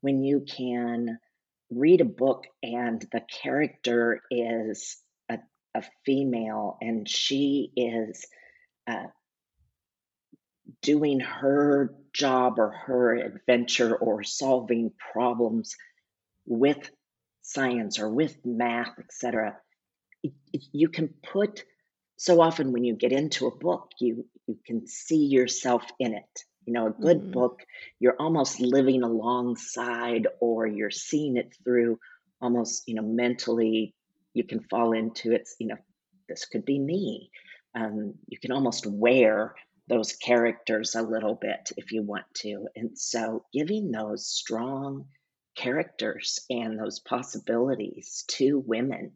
when 0.00 0.22
you 0.22 0.40
can 0.40 1.18
read 1.70 2.00
a 2.00 2.06
book 2.06 2.44
and 2.62 3.06
the 3.12 3.22
character 3.42 4.20
is 4.30 4.98
a, 5.30 5.38
a 5.74 5.82
female 6.04 6.76
and 6.80 7.08
she 7.08 7.72
is 7.76 8.26
uh, 8.86 9.06
doing 10.82 11.20
her 11.20 11.94
job 12.12 12.58
or 12.58 12.70
her 12.70 13.14
adventure 13.14 13.96
or 13.96 14.22
solving 14.22 14.92
problems 15.12 15.76
with 16.46 16.90
science 17.42 17.98
or 17.98 18.08
with 18.08 18.36
math 18.44 18.98
etc 18.98 19.56
you 20.72 20.88
can 20.88 21.08
put 21.08 21.64
so 22.16 22.40
often 22.40 22.72
when 22.72 22.84
you 22.84 22.94
get 22.94 23.12
into 23.12 23.46
a 23.46 23.56
book 23.56 23.90
you 23.98 24.24
you 24.46 24.58
can 24.66 24.86
see 24.86 25.26
yourself 25.26 25.84
in 25.98 26.14
it. 26.14 26.44
You 26.66 26.74
know 26.74 26.86
a 26.86 26.90
good 26.90 27.20
mm-hmm. 27.20 27.32
book 27.32 27.62
you're 27.98 28.16
almost 28.20 28.60
living 28.60 29.02
alongside 29.02 30.28
or 30.40 30.66
you're 30.66 30.92
seeing 30.92 31.36
it 31.36 31.56
through 31.64 31.98
almost 32.40 32.84
you 32.86 32.94
know 32.94 33.02
mentally 33.02 33.94
you 34.32 34.44
can 34.44 34.60
fall 34.70 34.92
into 34.92 35.32
it 35.32 35.48
you 35.58 35.66
know 35.66 35.76
this 36.32 36.46
could 36.46 36.64
be 36.64 36.78
me. 36.78 37.30
Um, 37.74 38.14
you 38.26 38.38
can 38.38 38.52
almost 38.52 38.86
wear 38.86 39.54
those 39.88 40.12
characters 40.12 40.94
a 40.94 41.02
little 41.02 41.34
bit 41.34 41.72
if 41.76 41.92
you 41.92 42.02
want 42.02 42.24
to. 42.36 42.68
And 42.76 42.98
so 42.98 43.44
giving 43.52 43.90
those 43.90 44.26
strong 44.26 45.06
characters 45.54 46.40
and 46.48 46.78
those 46.78 47.00
possibilities 47.00 48.24
to 48.28 48.58
women 48.58 49.12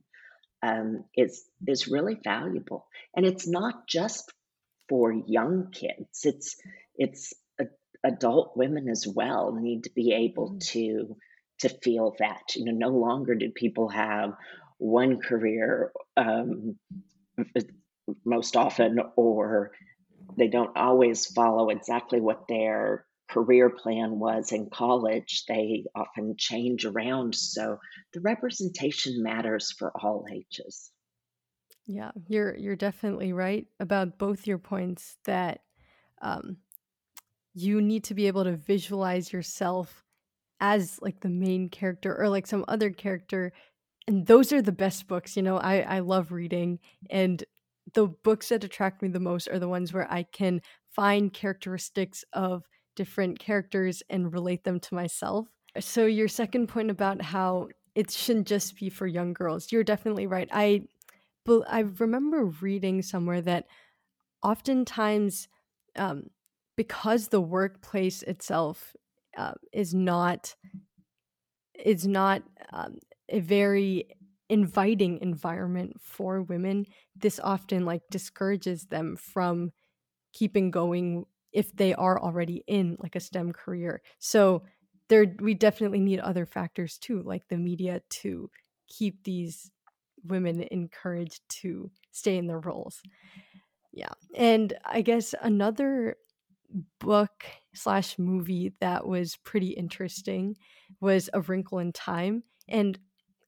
um, 0.63 1.05
is 1.17 1.45
is 1.67 1.89
really 1.89 2.19
valuable. 2.23 2.87
And 3.15 3.25
it's 3.25 3.47
not 3.47 3.87
just 3.89 4.33
for 4.89 5.13
young 5.13 5.71
kids. 5.73 6.25
It's 6.25 6.57
it's 6.97 7.35
adult 8.05 8.57
women 8.57 8.89
as 8.89 9.07
well 9.07 9.53
need 9.53 9.85
to 9.85 9.91
be 9.95 10.13
able 10.13 10.53
mm. 10.53 10.61
to 10.61 11.17
to 11.59 11.69
feel 11.69 12.15
that 12.19 12.55
you 12.55 12.65
know 12.65 12.73
no 12.73 12.97
longer 12.97 13.35
do 13.35 13.51
people 13.51 13.89
have 13.89 14.33
one 14.79 15.21
career 15.21 15.91
um, 16.17 16.77
most 18.25 18.57
often 18.57 18.99
or 19.17 19.73
they 20.37 20.49
don't 20.49 20.77
always 20.77 21.27
follow 21.27 21.71
exactly 21.71 22.21
what 22.21 22.45
their 22.49 23.07
career 23.29 23.71
plan 23.71 24.19
was 24.19 24.53
in 24.53 24.69
college. 24.71 25.45
They 25.49 25.85
often 25.95 26.35
change 26.37 26.85
around. 26.85 27.35
So 27.35 27.79
the 28.13 28.21
representation 28.21 29.23
matters 29.23 29.73
for 29.73 29.91
all 29.95 30.27
ages 30.31 30.91
yeah 31.87 32.11
you're 32.27 32.57
you're 32.57 32.77
definitely 32.77 33.33
right 33.33 33.67
about 33.81 34.19
both 34.19 34.47
your 34.47 34.59
points 34.59 35.19
that 35.25 35.61
um, 36.23 36.59
you 37.55 37.81
need 37.83 38.05
to 38.05 38.15
be 38.15 38.27
able 38.27 38.45
to 38.45 38.57
visualize 38.57 39.33
yourself 39.33 40.05
as 40.61 40.99
like 41.03 41.21
the 41.21 41.29
main 41.29 41.69
character 41.69 42.17
or 42.19 42.29
like 42.29 42.47
some 42.47 42.65
other 42.69 42.91
character 42.91 43.53
and 44.09 44.27
those 44.27 44.53
are 44.53 44.63
the 44.63 44.73
best 44.73 45.09
books 45.09 45.37
you 45.37 45.43
know? 45.43 45.59
I 45.59 45.81
i 45.81 45.99
love 46.01 46.33
reading 46.33 46.81
and 47.11 47.45
the 47.95 48.09
books 48.09 48.49
that 48.51 48.65
attract 48.65 49.03
me 49.03 49.09
the 49.09 49.21
most 49.21 49.49
are 49.49 49.59
the 49.59 49.69
ones 49.69 49.93
where 49.93 50.11
i 50.13 50.23
can 50.25 50.63
find 50.89 51.33
characteristics 51.33 52.25
of 52.33 52.65
different 52.97 53.39
characters 53.39 54.03
and 54.11 54.33
relate 54.33 54.65
them 54.65 54.81
to 54.81 54.95
myself. 54.95 55.49
So 55.81 56.07
your 56.07 56.29
second 56.29 56.69
point 56.69 56.91
about 56.91 57.23
how 57.23 57.69
it 57.95 58.11
shouldn't 58.11 58.49
just 58.49 58.77
be 58.79 58.91
for 58.91 59.07
young 59.07 59.33
girls 59.35 59.73
you're 59.73 59.85
definitely 59.85 60.27
right. 60.27 60.49
I 60.53 60.83
but 61.47 61.63
i 61.69 61.81
remember 61.81 62.45
reading 62.45 63.03
somewhere 63.03 63.41
that 63.43 63.67
oftentimes 64.43 65.49
um, 65.97 66.31
because 66.77 67.29
the 67.29 67.41
workplace 67.41 68.23
itself 68.25 68.95
uh, 69.37 69.55
is 69.73 69.95
not 69.95 70.57
is 71.85 72.07
not 72.07 72.43
um, 72.73 72.99
a 73.29 73.41
very 73.41 74.09
inviting 74.49 75.19
environment 75.19 76.01
for 76.01 76.43
women 76.43 76.87
this 77.17 77.41
often 77.41 77.85
like 77.85 78.03
discourages 78.11 78.87
them 78.87 79.17
from 79.17 79.73
keeping 80.33 80.71
going 80.71 81.25
if 81.53 81.75
they 81.77 81.95
are 81.95 82.21
already 82.21 82.65
in 82.67 82.97
like 83.01 83.17
a 83.17 83.21
stem 83.21 83.53
career. 83.53 84.03
So 84.19 84.65
there 85.09 85.27
we 85.41 85.55
definitely 85.55 86.01
need 86.01 86.21
other 86.21 86.47
factors 86.47 86.99
too 86.99 87.23
like 87.23 87.49
the 87.49 87.59
media 87.59 88.03
to 88.11 88.51
keep 88.89 89.25
these 89.25 89.71
women 90.29 90.63
encouraged 90.71 91.41
to 91.49 91.91
stay 92.13 92.37
in 92.37 92.47
their 92.47 92.61
roles 92.61 93.03
yeah 93.93 94.13
and 94.35 94.75
i 94.85 95.01
guess 95.01 95.35
another 95.43 96.17
book 96.99 97.45
slash 97.75 98.19
movie 98.19 98.73
that 98.81 99.07
was 99.07 99.37
pretty 99.37 99.69
interesting 99.69 100.57
was 101.01 101.31
A 101.33 101.41
Wrinkle 101.41 101.79
in 101.79 101.93
Time. 101.93 102.43
And 102.69 102.99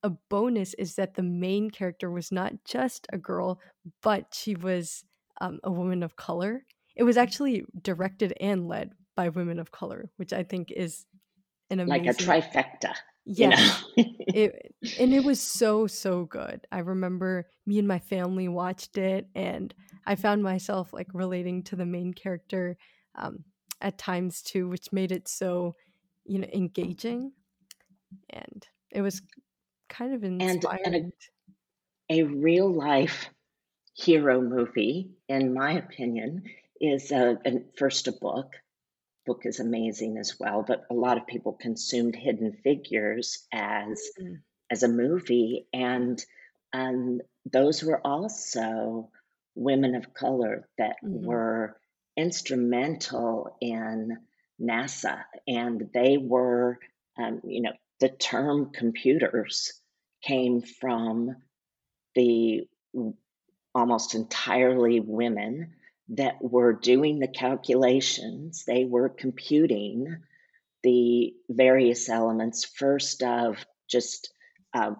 a 0.03 0.11
bonus 0.11 0.75
is 0.75 0.95
that 0.95 1.14
the 1.14 1.23
main 1.23 1.71
character 1.71 2.11
was 2.11 2.31
not 2.31 2.53
just 2.64 3.07
a 3.12 3.19
girl, 3.19 3.61
but 4.03 4.27
she 4.33 4.55
was 4.55 5.05
um, 5.41 5.59
a 5.64 5.71
woman 5.71 6.03
of 6.03 6.17
color. 6.17 6.64
It 6.97 7.03
was 7.03 7.17
actually 7.17 7.64
directed 7.83 8.33
and 8.41 8.69
led 8.69 8.93
by 9.17 9.29
women 9.29 9.59
of 9.59 9.73
color, 9.73 10.11
which 10.17 10.33
I 10.33 10.45
think 10.45 10.71
is 10.71 11.05
an 11.71 11.81
amazing 11.81 12.07
like 12.07 12.14
a 12.14 12.23
trifecta. 12.23 12.95
Yeah, 13.31 13.62
you 13.97 14.05
know? 14.05 14.11
it, 14.29 14.75
and 14.99 15.12
it 15.12 15.23
was 15.23 15.41
so 15.41 15.87
so 15.87 16.25
good. 16.25 16.67
I 16.73 16.79
remember 16.79 17.47
me 17.67 17.79
and 17.79 17.87
my 17.87 17.99
family 17.99 18.49
watched 18.49 18.97
it, 18.97 19.27
and 19.35 19.73
I 20.07 20.14
found 20.14 20.43
myself 20.43 20.93
like 20.93 21.09
relating 21.12 21.62
to 21.64 21.77
the 21.77 21.85
main 21.85 22.14
character 22.14 22.79
um, 23.14 23.45
at 23.81 23.99
times 23.99 24.41
too, 24.41 24.69
which 24.69 24.93
made 24.93 25.12
it 25.12 25.29
so 25.29 25.75
you 26.25 26.38
know 26.38 26.49
engaging, 26.55 27.33
and 28.31 28.67
it 28.91 29.03
was 29.03 29.21
kind 29.91 30.14
of 30.14 30.25
inspiring. 30.25 30.81
And, 30.85 30.95
and 30.95 31.12
a, 32.11 32.21
a 32.21 32.23
real 32.25 32.73
life 32.73 33.29
hero 33.95 34.41
movie, 34.41 35.11
in 35.29 35.53
my 35.53 35.73
opinion, 35.73 36.45
is 36.81 37.12
a, 37.12 37.37
a, 37.45 37.61
first 37.77 38.09
a 38.09 38.12
book. 38.12 38.53
Book 39.29 39.43
is 39.45 39.61
amazing 39.61 40.17
as 40.17 40.41
well, 40.41 40.64
but 40.67 40.87
a 40.91 40.95
lot 40.95 41.19
of 41.19 41.27
people 41.27 41.53
consumed 41.53 42.17
Hidden 42.17 42.61
Figures 42.64 43.47
as 43.53 44.01
mm-hmm. 44.19 44.37
as 44.71 44.83
a 44.83 44.88
movie, 44.88 45.67
and 45.71 46.19
and 46.73 47.21
those 47.45 47.85
were 47.85 48.01
also 48.03 49.11
women 49.55 49.95
of 49.95 50.14
color 50.14 50.67
that 50.79 50.97
mm-hmm. 51.05 51.27
were 51.27 51.77
instrumental 52.17 53.55
in 53.61 54.17
NASA, 54.59 55.25
and 55.47 55.91
they 55.93 56.17
were, 56.17 56.79
um, 57.19 57.43
you 57.45 57.61
know, 57.61 57.73
the 58.01 58.09
term 58.09 58.71
computers 58.73 59.75
came 60.23 60.62
from 60.62 61.37
the 62.14 62.67
almost 63.75 64.14
entirely 64.14 65.01
women 65.01 65.75
that 66.11 66.37
were 66.40 66.73
doing 66.73 67.18
the 67.18 67.29
calculations. 67.29 68.64
They 68.66 68.85
were 68.85 69.09
computing 69.09 70.16
the 70.83 71.35
various 71.49 72.09
elements, 72.09 72.64
first 72.64 73.23
of 73.23 73.64
just, 73.90 74.33
uh, 74.75 74.92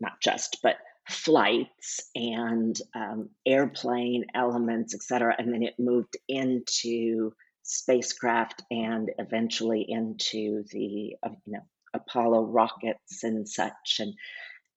not 0.00 0.20
just, 0.20 0.58
but 0.62 0.76
flights 1.08 2.10
and 2.14 2.76
um, 2.94 3.30
airplane 3.46 4.26
elements, 4.34 4.94
et 4.94 5.02
cetera. 5.02 5.34
And 5.38 5.52
then 5.52 5.62
it 5.62 5.78
moved 5.78 6.16
into 6.28 7.32
spacecraft 7.62 8.62
and 8.70 9.10
eventually 9.18 9.84
into 9.88 10.64
the 10.70 11.16
uh, 11.22 11.30
you 11.44 11.52
know 11.54 11.66
Apollo 11.94 12.44
rockets 12.44 13.22
and 13.24 13.48
such. 13.48 14.00
And 14.00 14.14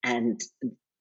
and 0.03 0.41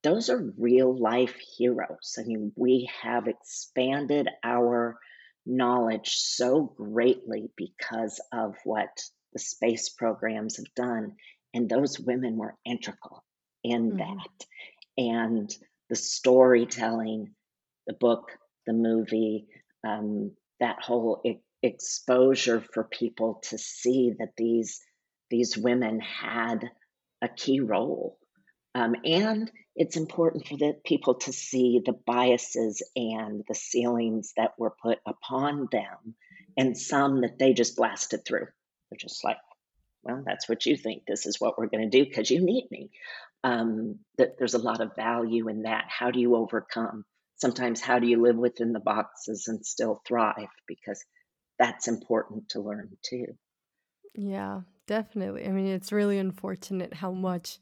those 0.03 0.31
are 0.31 0.55
real 0.57 0.97
life 0.97 1.35
heroes. 1.57 2.17
I 2.19 2.23
mean, 2.23 2.53
we 2.57 2.89
have 3.03 3.27
expanded 3.27 4.29
our 4.45 4.99
knowledge 5.45 6.11
so 6.11 6.73
greatly 6.77 7.51
because 7.57 8.21
of 8.33 8.55
what 8.65 8.89
the 9.33 9.39
space 9.39 9.89
programs 9.89 10.57
have 10.57 10.73
done. 10.75 11.17
And 11.55 11.69
those 11.69 11.99
women 11.99 12.37
were 12.37 12.55
integral 12.65 13.25
in 13.65 13.93
mm-hmm. 13.93 13.99
that. 13.99 14.47
And 14.97 15.57
the 15.89 15.97
storytelling, 15.97 17.35
the 17.87 17.95
book, 17.95 18.31
the 18.67 18.73
movie, 18.73 19.47
um, 19.87 20.33
that 20.61 20.83
whole 20.83 21.21
e- 21.25 21.41
exposure 21.63 22.63
for 22.73 22.85
people 22.85 23.41
to 23.49 23.59
see 23.59 24.13
that 24.19 24.33
these 24.37 24.81
these 25.31 25.59
women 25.59 26.01
had 26.01 26.71
a 27.21 27.29
key 27.29 27.61
role. 27.61 28.19
Um, 28.75 28.95
and 29.05 29.51
it's 29.75 29.97
important 29.97 30.47
for 30.47 30.57
the 30.57 30.75
people 30.85 31.15
to 31.15 31.33
see 31.33 31.81
the 31.85 31.93
biases 31.93 32.83
and 32.97 33.45
the 33.49 33.55
ceilings 33.55 34.33
that 34.37 34.53
were 34.59 34.75
put 34.83 34.99
upon 35.07 35.69
them, 35.71 36.15
and 36.57 36.77
some 36.77 37.21
that 37.23 37.39
they 37.39 37.53
just 37.53 37.77
blasted 37.77 38.25
through. 38.25 38.47
They're 38.91 38.99
just 38.99 39.25
like, 39.25 39.39
well, 40.03 40.23
that's 40.25 40.49
what 40.49 40.67
you 40.67 40.77
think. 40.77 41.05
This 41.07 41.27
is 41.27 41.41
what 41.41 41.59
we're 41.59 41.67
going 41.69 41.89
to 41.89 41.99
do 41.99 42.05
because 42.05 42.31
you 42.31 42.41
need 42.41 42.69
me. 42.71 42.91
Um, 43.45 44.01
that 44.17 44.37
there's 44.39 44.55
a 44.55 44.59
lot 44.59 44.81
of 44.81 44.97
value 44.97 45.49
in 45.49 45.63
that. 45.63 45.85
How 45.89 46.11
do 46.11 46.19
you 46.21 46.35
overcome? 46.35 47.05
Sometimes, 47.37 47.81
how 47.81 48.01
do 48.01 48.09
you 48.09 48.21
live 48.21 48.37
within 48.37 48.73
the 48.73 48.81
boxes 48.81 49.47
and 49.47 49.65
still 49.65 50.03
thrive? 50.07 50.49
Because 50.67 51.05
that's 51.59 51.87
important 51.87 52.49
to 52.51 52.61
learn 52.61 52.97
too. 53.03 53.27
Yeah, 54.15 54.63
definitely. 54.87 55.47
I 55.47 55.51
mean, 55.51 55.67
it's 55.67 55.93
really 55.93 56.19
unfortunate 56.19 56.95
how 56.95 57.13
much 57.13 57.59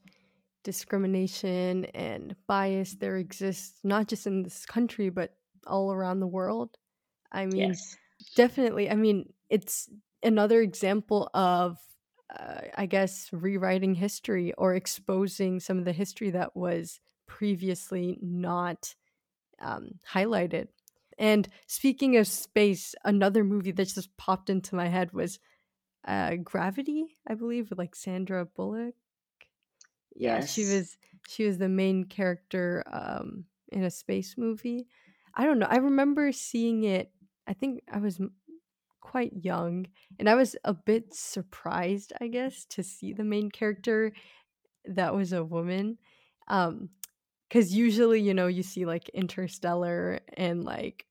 discrimination 0.67 1.87
and 1.87 2.37
bias 2.47 2.95
there 2.95 3.17
exists, 3.17 3.79
not 3.85 4.09
just 4.09 4.27
in 4.27 4.43
this 4.43 4.67
country, 4.67 5.09
but 5.09 5.31
all 5.67 5.93
around 5.93 6.21
the 6.21 6.27
world. 6.27 6.77
I 7.33 7.47
mean, 7.47 7.71
yes. 7.71 7.97
definitely. 8.35 8.91
I 8.91 8.97
mean, 8.97 9.33
it's 9.49 9.89
another 10.23 10.61
example 10.61 11.31
of 11.33 11.79
uh, 12.35 12.61
I 12.77 12.87
guess, 12.87 13.29
rewriting 13.33 13.95
history 13.95 14.53
or 14.59 14.75
exposing 14.75 15.61
some 15.61 15.79
of 15.79 15.85
the 15.85 15.93
history 15.93 16.31
that 16.31 16.57
was 16.57 17.01
previously 17.27 18.19
not 18.21 18.95
um, 19.61 19.91
highlighted. 20.13 20.69
And 21.19 21.49
speaking 21.67 22.17
of 22.17 22.27
space, 22.27 22.95
another 23.05 23.45
movie 23.45 23.73
that 23.73 23.89
just 23.89 24.17
popped 24.17 24.51
into 24.51 24.75
my 24.75 24.89
head 24.89 25.13
was 25.13 25.39
uh, 26.07 26.35
Gravity, 26.43 27.17
I 27.27 27.35
believe, 27.35 27.71
with 27.71 27.79
like 27.79 27.95
Sandra 27.95 28.45
Bullock. 28.45 28.95
Yeah, 30.17 30.41
yes. 30.41 30.53
she 30.53 30.65
was 30.65 30.99
she 31.29 31.45
was 31.47 31.59
the 31.59 31.69
main 31.69 32.05
character 32.05 32.83
um, 32.93 33.45
in 33.71 33.85
a 33.85 33.91
space 33.91 34.37
movie. 34.39 34.87
I 35.35 35.45
don't 35.45 35.59
know. 35.59 35.67
I 35.69 35.77
remember 35.77 36.33
seeing 36.33 36.85
it. 36.85 37.11
I 37.47 37.53
think 37.53 37.83
I 37.93 37.99
was 37.99 38.21
quite 39.01 39.33
young 39.45 39.87
and 40.19 40.29
I 40.29 40.35
was 40.35 40.57
a 40.65 40.75
bit 40.75 41.15
surprised, 41.15 42.13
I 42.21 42.29
guess, 42.29 42.65
to 42.71 42.83
see 42.83 43.13
the 43.13 43.25
main 43.25 43.51
character 43.51 44.13
that 44.87 45.15
was 45.15 45.33
a 45.33 45.45
woman. 45.45 45.99
Um 46.49 46.91
cuz 47.51 47.75
usually, 47.75 48.21
you 48.23 48.35
know, 48.35 48.49
you 48.49 48.63
see 48.63 48.87
like 48.87 49.09
Interstellar 49.11 50.21
and 50.37 50.65
like 50.65 51.07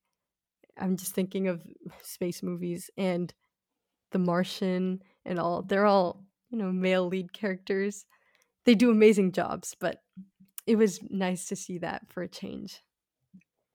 I'm 0.78 0.98
just 0.98 1.14
thinking 1.16 1.48
of 1.48 1.62
space 2.04 2.44
movies 2.44 2.90
and 2.98 3.34
The 4.12 4.20
Martian 4.20 5.02
and 5.26 5.40
all. 5.40 5.62
They're 5.64 5.86
all, 5.86 6.26
you 6.50 6.58
know, 6.58 6.72
male 6.72 7.08
lead 7.08 7.34
characters. 7.34 8.06
They 8.66 8.76
do 8.76 8.92
amazing 8.92 9.32
jobs, 9.32 9.76
but 9.80 10.02
it 10.66 10.76
was 10.76 11.00
nice 11.10 11.48
to 11.50 11.56
see 11.56 11.78
that 11.80 12.04
for 12.10 12.24
a 12.24 12.28
change. 12.28 12.82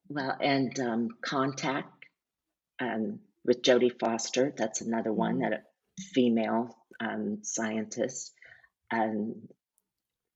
Well, 0.08 0.36
and 0.40 0.78
um, 0.80 1.08
Contact, 1.24 1.88
um, 2.80 3.20
with 3.44 3.62
Jodie 3.62 3.98
Foster. 3.98 4.52
That's 4.56 4.80
another 4.80 5.12
one 5.12 5.38
mm-hmm. 5.38 5.50
that 5.50 5.64
a 5.98 6.02
female 6.14 6.76
um, 7.00 7.38
scientist, 7.42 8.32
and 8.90 9.48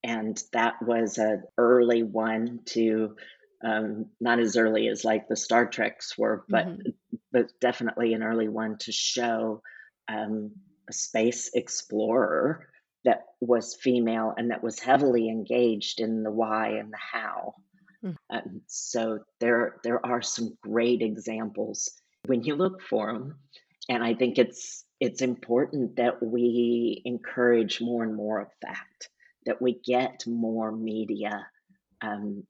and 0.02 0.42
that 0.52 0.74
was 0.82 1.18
an 1.18 1.44
early 1.56 2.02
one 2.02 2.60
to 2.66 3.16
um, 3.64 4.06
not 4.20 4.38
as 4.38 4.56
early 4.56 4.88
as 4.88 5.04
like 5.04 5.28
the 5.28 5.36
Star 5.36 5.66
Treks 5.66 6.16
were, 6.18 6.44
but 6.48 6.66
mm-hmm. 6.66 7.16
but 7.32 7.50
definitely 7.60 8.14
an 8.14 8.22
early 8.22 8.48
one 8.48 8.76
to 8.80 8.92
show 8.92 9.62
um, 10.08 10.52
a 10.88 10.92
space 10.92 11.50
explorer 11.54 12.68
that 13.04 13.24
was 13.40 13.74
female 13.74 14.34
and 14.36 14.50
that 14.50 14.62
was 14.62 14.78
heavily 14.78 15.28
engaged 15.28 16.00
in 16.00 16.22
the 16.22 16.30
why 16.30 16.70
and 16.78 16.92
the 16.92 16.98
how. 16.98 17.54
Mm-hmm. 18.04 18.58
so 18.66 19.20
there 19.40 19.76
there 19.82 20.04
are 20.04 20.20
some 20.20 20.58
great 20.62 21.00
examples 21.00 21.90
when 22.26 22.42
you 22.42 22.54
look 22.54 22.82
for 22.82 23.12
them. 23.12 23.36
And 23.88 24.02
I 24.02 24.14
think 24.14 24.38
it's 24.38 24.84
it's 25.00 25.22
important 25.22 25.96
that 25.96 26.22
we 26.22 27.02
encourage 27.04 27.80
more 27.80 28.02
and 28.02 28.14
more 28.14 28.40
of 28.40 28.48
that, 28.62 29.08
that 29.46 29.60
we 29.60 29.80
get 29.84 30.26
more 30.26 30.72
media 30.72 31.46
um, 32.00 32.44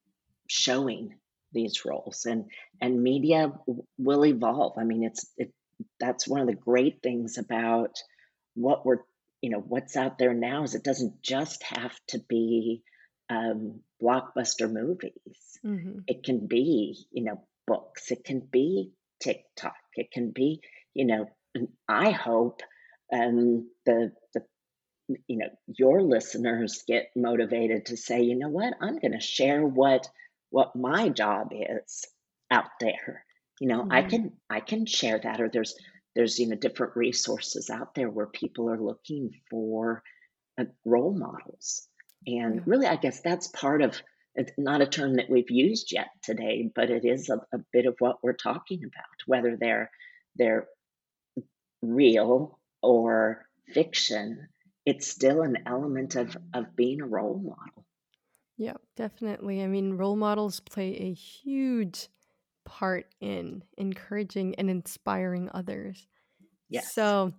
showing 0.48 1.14
these 1.52 1.84
roles, 1.84 2.26
and 2.26 2.44
and 2.80 3.02
media 3.02 3.52
will 3.98 4.26
evolve. 4.26 4.78
I 4.78 4.84
mean, 4.84 5.02
it's 5.02 5.26
it, 5.36 5.52
that's 5.98 6.28
one 6.28 6.40
of 6.40 6.46
the 6.46 6.54
great 6.54 7.02
things 7.02 7.38
about 7.38 7.96
what 8.54 8.86
we're 8.86 9.02
you 9.44 9.50
know 9.50 9.58
what's 9.60 9.94
out 9.94 10.16
there 10.16 10.32
now 10.32 10.62
is 10.62 10.74
it 10.74 10.82
doesn't 10.82 11.20
just 11.20 11.62
have 11.64 11.94
to 12.08 12.18
be 12.18 12.82
um, 13.28 13.80
blockbuster 14.02 14.72
movies. 14.72 15.58
Mm-hmm. 15.62 15.98
It 16.06 16.24
can 16.24 16.46
be 16.46 16.96
you 17.12 17.24
know 17.24 17.42
books. 17.66 18.10
It 18.10 18.24
can 18.24 18.40
be 18.40 18.92
TikTok. 19.20 19.76
It 19.96 20.10
can 20.10 20.30
be, 20.30 20.62
you 20.94 21.04
know, 21.04 21.28
I 21.86 22.10
hope 22.10 22.62
um, 23.12 23.68
the 23.84 24.12
the 24.32 24.46
you 25.28 25.36
know 25.36 25.48
your 25.66 26.00
listeners 26.00 26.82
get 26.88 27.10
motivated 27.14 27.84
to 27.86 27.98
say, 27.98 28.22
you 28.22 28.36
know 28.36 28.48
what, 28.48 28.72
I'm 28.80 28.98
going 28.98 29.12
to 29.12 29.20
share 29.20 29.60
what 29.60 30.08
what 30.48 30.74
my 30.74 31.10
job 31.10 31.48
is 31.52 32.06
out 32.50 32.70
there. 32.80 33.26
You 33.60 33.68
know, 33.68 33.82
mm-hmm. 33.82 33.92
I 33.92 34.02
can 34.04 34.32
I 34.48 34.60
can 34.60 34.86
share 34.86 35.20
that, 35.22 35.42
or 35.42 35.50
there's 35.50 35.74
there's 36.14 36.38
you 36.38 36.48
know 36.48 36.56
different 36.56 36.96
resources 36.96 37.70
out 37.70 37.94
there 37.94 38.10
where 38.10 38.26
people 38.26 38.70
are 38.70 38.80
looking 38.80 39.30
for 39.50 40.02
uh, 40.58 40.64
role 40.84 41.14
models, 41.14 41.88
and 42.26 42.66
really, 42.66 42.86
I 42.86 42.96
guess 42.96 43.20
that's 43.20 43.48
part 43.48 43.82
of 43.82 44.00
it's 44.34 44.52
not 44.58 44.80
a 44.80 44.86
term 44.86 45.16
that 45.16 45.30
we've 45.30 45.50
used 45.50 45.92
yet 45.92 46.08
today, 46.22 46.70
but 46.74 46.90
it 46.90 47.04
is 47.04 47.28
a, 47.28 47.36
a 47.52 47.58
bit 47.72 47.86
of 47.86 47.94
what 48.00 48.18
we're 48.22 48.32
talking 48.32 48.82
about, 48.84 49.26
whether 49.26 49.56
they're 49.56 49.90
they're 50.36 50.66
real 51.82 52.58
or 52.82 53.46
fiction, 53.72 54.48
it's 54.84 55.06
still 55.06 55.42
an 55.42 55.58
element 55.66 56.16
of 56.16 56.36
of 56.52 56.76
being 56.76 57.00
a 57.00 57.06
role 57.06 57.38
model. 57.38 57.86
Yeah, 58.56 58.74
definitely. 58.96 59.62
I 59.62 59.66
mean, 59.66 59.96
role 59.96 60.16
models 60.16 60.60
play 60.60 60.96
a 60.96 61.12
huge 61.12 62.08
part 62.64 63.06
in 63.20 63.62
encouraging 63.76 64.54
and 64.56 64.70
inspiring 64.70 65.50
others. 65.52 66.06
Yes. 66.68 66.92
So, 66.92 67.32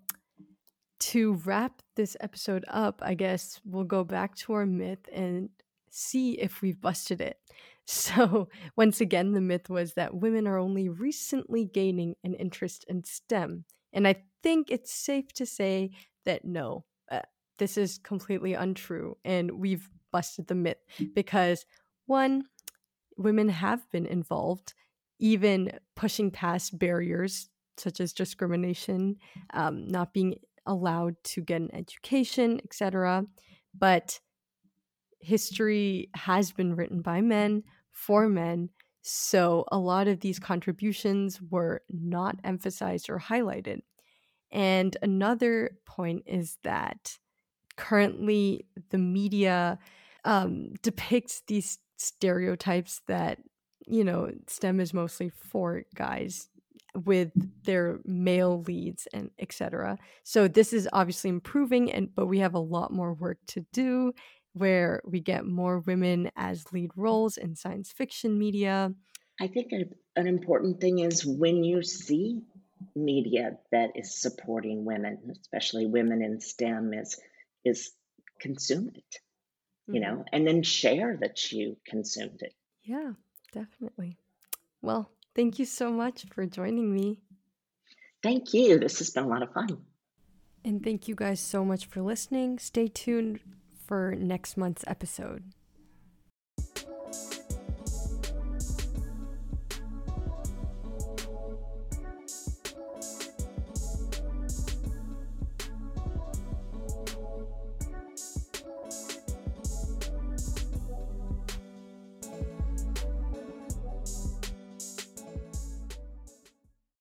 to 0.99 1.33
wrap 1.45 1.81
this 1.95 2.15
episode 2.19 2.65
up, 2.67 3.01
I 3.03 3.13
guess 3.15 3.59
we'll 3.65 3.83
go 3.83 4.03
back 4.03 4.35
to 4.37 4.53
our 4.53 4.65
myth 4.65 5.09
and 5.13 5.49
see 5.89 6.33
if 6.33 6.61
we've 6.61 6.79
busted 6.79 7.21
it. 7.21 7.37
So, 7.87 8.49
once 8.75 8.99
again, 8.99 9.33
the 9.33 9.41
myth 9.41 9.69
was 9.69 9.93
that 9.93 10.15
women 10.15 10.47
are 10.47 10.57
only 10.57 10.89
recently 10.89 11.65
gaining 11.65 12.15
an 12.23 12.33
interest 12.33 12.83
in 12.87 13.03
STEM. 13.03 13.65
And 13.93 14.07
I 14.07 14.23
think 14.41 14.71
it's 14.71 14.91
safe 14.91 15.31
to 15.33 15.45
say 15.45 15.91
that 16.25 16.43
no, 16.43 16.85
uh, 17.11 17.21
this 17.59 17.77
is 17.77 17.99
completely 17.99 18.55
untrue. 18.55 19.17
And 19.23 19.51
we've 19.51 19.87
busted 20.11 20.47
the 20.47 20.55
myth 20.55 20.79
because, 21.13 21.67
one, 22.07 22.45
women 23.17 23.49
have 23.49 23.87
been 23.91 24.07
involved, 24.07 24.73
even 25.19 25.71
pushing 25.95 26.31
past 26.31 26.77
barriers 26.77 27.49
such 27.77 27.99
as 27.99 28.13
discrimination, 28.13 29.17
um, 29.53 29.87
not 29.87 30.13
being 30.13 30.35
allowed 30.65 31.15
to 31.23 31.41
get 31.41 31.61
an 31.61 31.73
education, 31.73 32.59
etc. 32.63 33.25
But 33.77 34.19
history 35.19 36.09
has 36.15 36.51
been 36.51 36.75
written 36.75 37.01
by 37.01 37.21
men 37.21 37.63
for 37.91 38.29
men. 38.29 38.69
So 39.01 39.65
a 39.71 39.77
lot 39.77 40.07
of 40.07 40.19
these 40.19 40.39
contributions 40.39 41.41
were 41.41 41.81
not 41.89 42.37
emphasized 42.43 43.09
or 43.09 43.19
highlighted. 43.19 43.81
And 44.51 44.95
another 45.01 45.77
point 45.85 46.23
is 46.25 46.57
that 46.63 47.17
currently 47.75 48.65
the 48.89 48.97
media 48.97 49.79
um, 50.23 50.73
depicts 50.81 51.43
these 51.47 51.79
stereotypes 51.97 53.01
that, 53.07 53.39
you 53.87 54.03
know, 54.03 54.31
STEM 54.47 54.79
is 54.79 54.93
mostly 54.93 55.29
for 55.29 55.83
guys 55.95 56.49
with 57.03 57.31
their 57.63 57.99
male 58.05 58.61
leads 58.61 59.07
and 59.13 59.29
etc. 59.39 59.97
So 60.23 60.47
this 60.47 60.71
is 60.71 60.87
obviously 60.93 61.29
improving 61.29 61.91
and 61.91 62.13
but 62.15 62.27
we 62.27 62.39
have 62.39 62.53
a 62.53 62.59
lot 62.59 62.91
more 62.91 63.13
work 63.13 63.37
to 63.47 63.65
do 63.73 64.13
where 64.53 65.01
we 65.05 65.19
get 65.19 65.45
more 65.45 65.79
women 65.79 66.31
as 66.37 66.71
lead 66.71 66.91
roles 66.95 67.35
in 67.35 67.55
science 67.55 67.91
fiction 67.91 68.39
media. 68.39 68.93
I 69.39 69.47
think 69.47 69.71
an 70.15 70.27
important 70.27 70.79
thing 70.79 70.99
is 70.99 71.25
when 71.25 71.63
you 71.65 71.83
see 71.83 72.41
media 72.95 73.57
that 73.71 73.91
is 73.95 74.21
supporting 74.21 74.85
women, 74.85 75.17
especially 75.31 75.85
women 75.85 76.21
in 76.21 76.39
STEM, 76.39 76.93
is 76.93 77.19
is 77.65 77.91
consume 78.39 78.91
it, 78.95 79.15
you 79.87 79.99
mm-hmm. 79.99 80.01
know, 80.01 80.25
and 80.31 80.47
then 80.47 80.63
share 80.63 81.17
that 81.19 81.51
you 81.51 81.77
consumed 81.85 82.41
it. 82.41 82.53
Yeah, 82.83 83.13
definitely. 83.55 84.17
Well, 84.81 85.09
thank 85.35 85.57
you 85.57 85.65
so 85.65 85.91
much 85.91 86.25
for 86.31 86.45
joining 86.45 86.93
me. 86.93 87.21
Thank 88.21 88.53
you. 88.53 88.79
This 88.79 88.99
has 88.99 89.09
been 89.09 89.23
a 89.23 89.27
lot 89.27 89.43
of 89.43 89.53
fun. 89.53 89.77
And 90.63 90.83
thank 90.83 91.07
you 91.07 91.15
guys 91.15 91.39
so 91.39 91.63
much 91.63 91.85
for 91.85 92.01
listening. 92.01 92.59
Stay 92.59 92.87
tuned 92.87 93.39
for 93.85 94.15
next 94.17 94.57
month's 94.57 94.83
episode. 94.87 95.43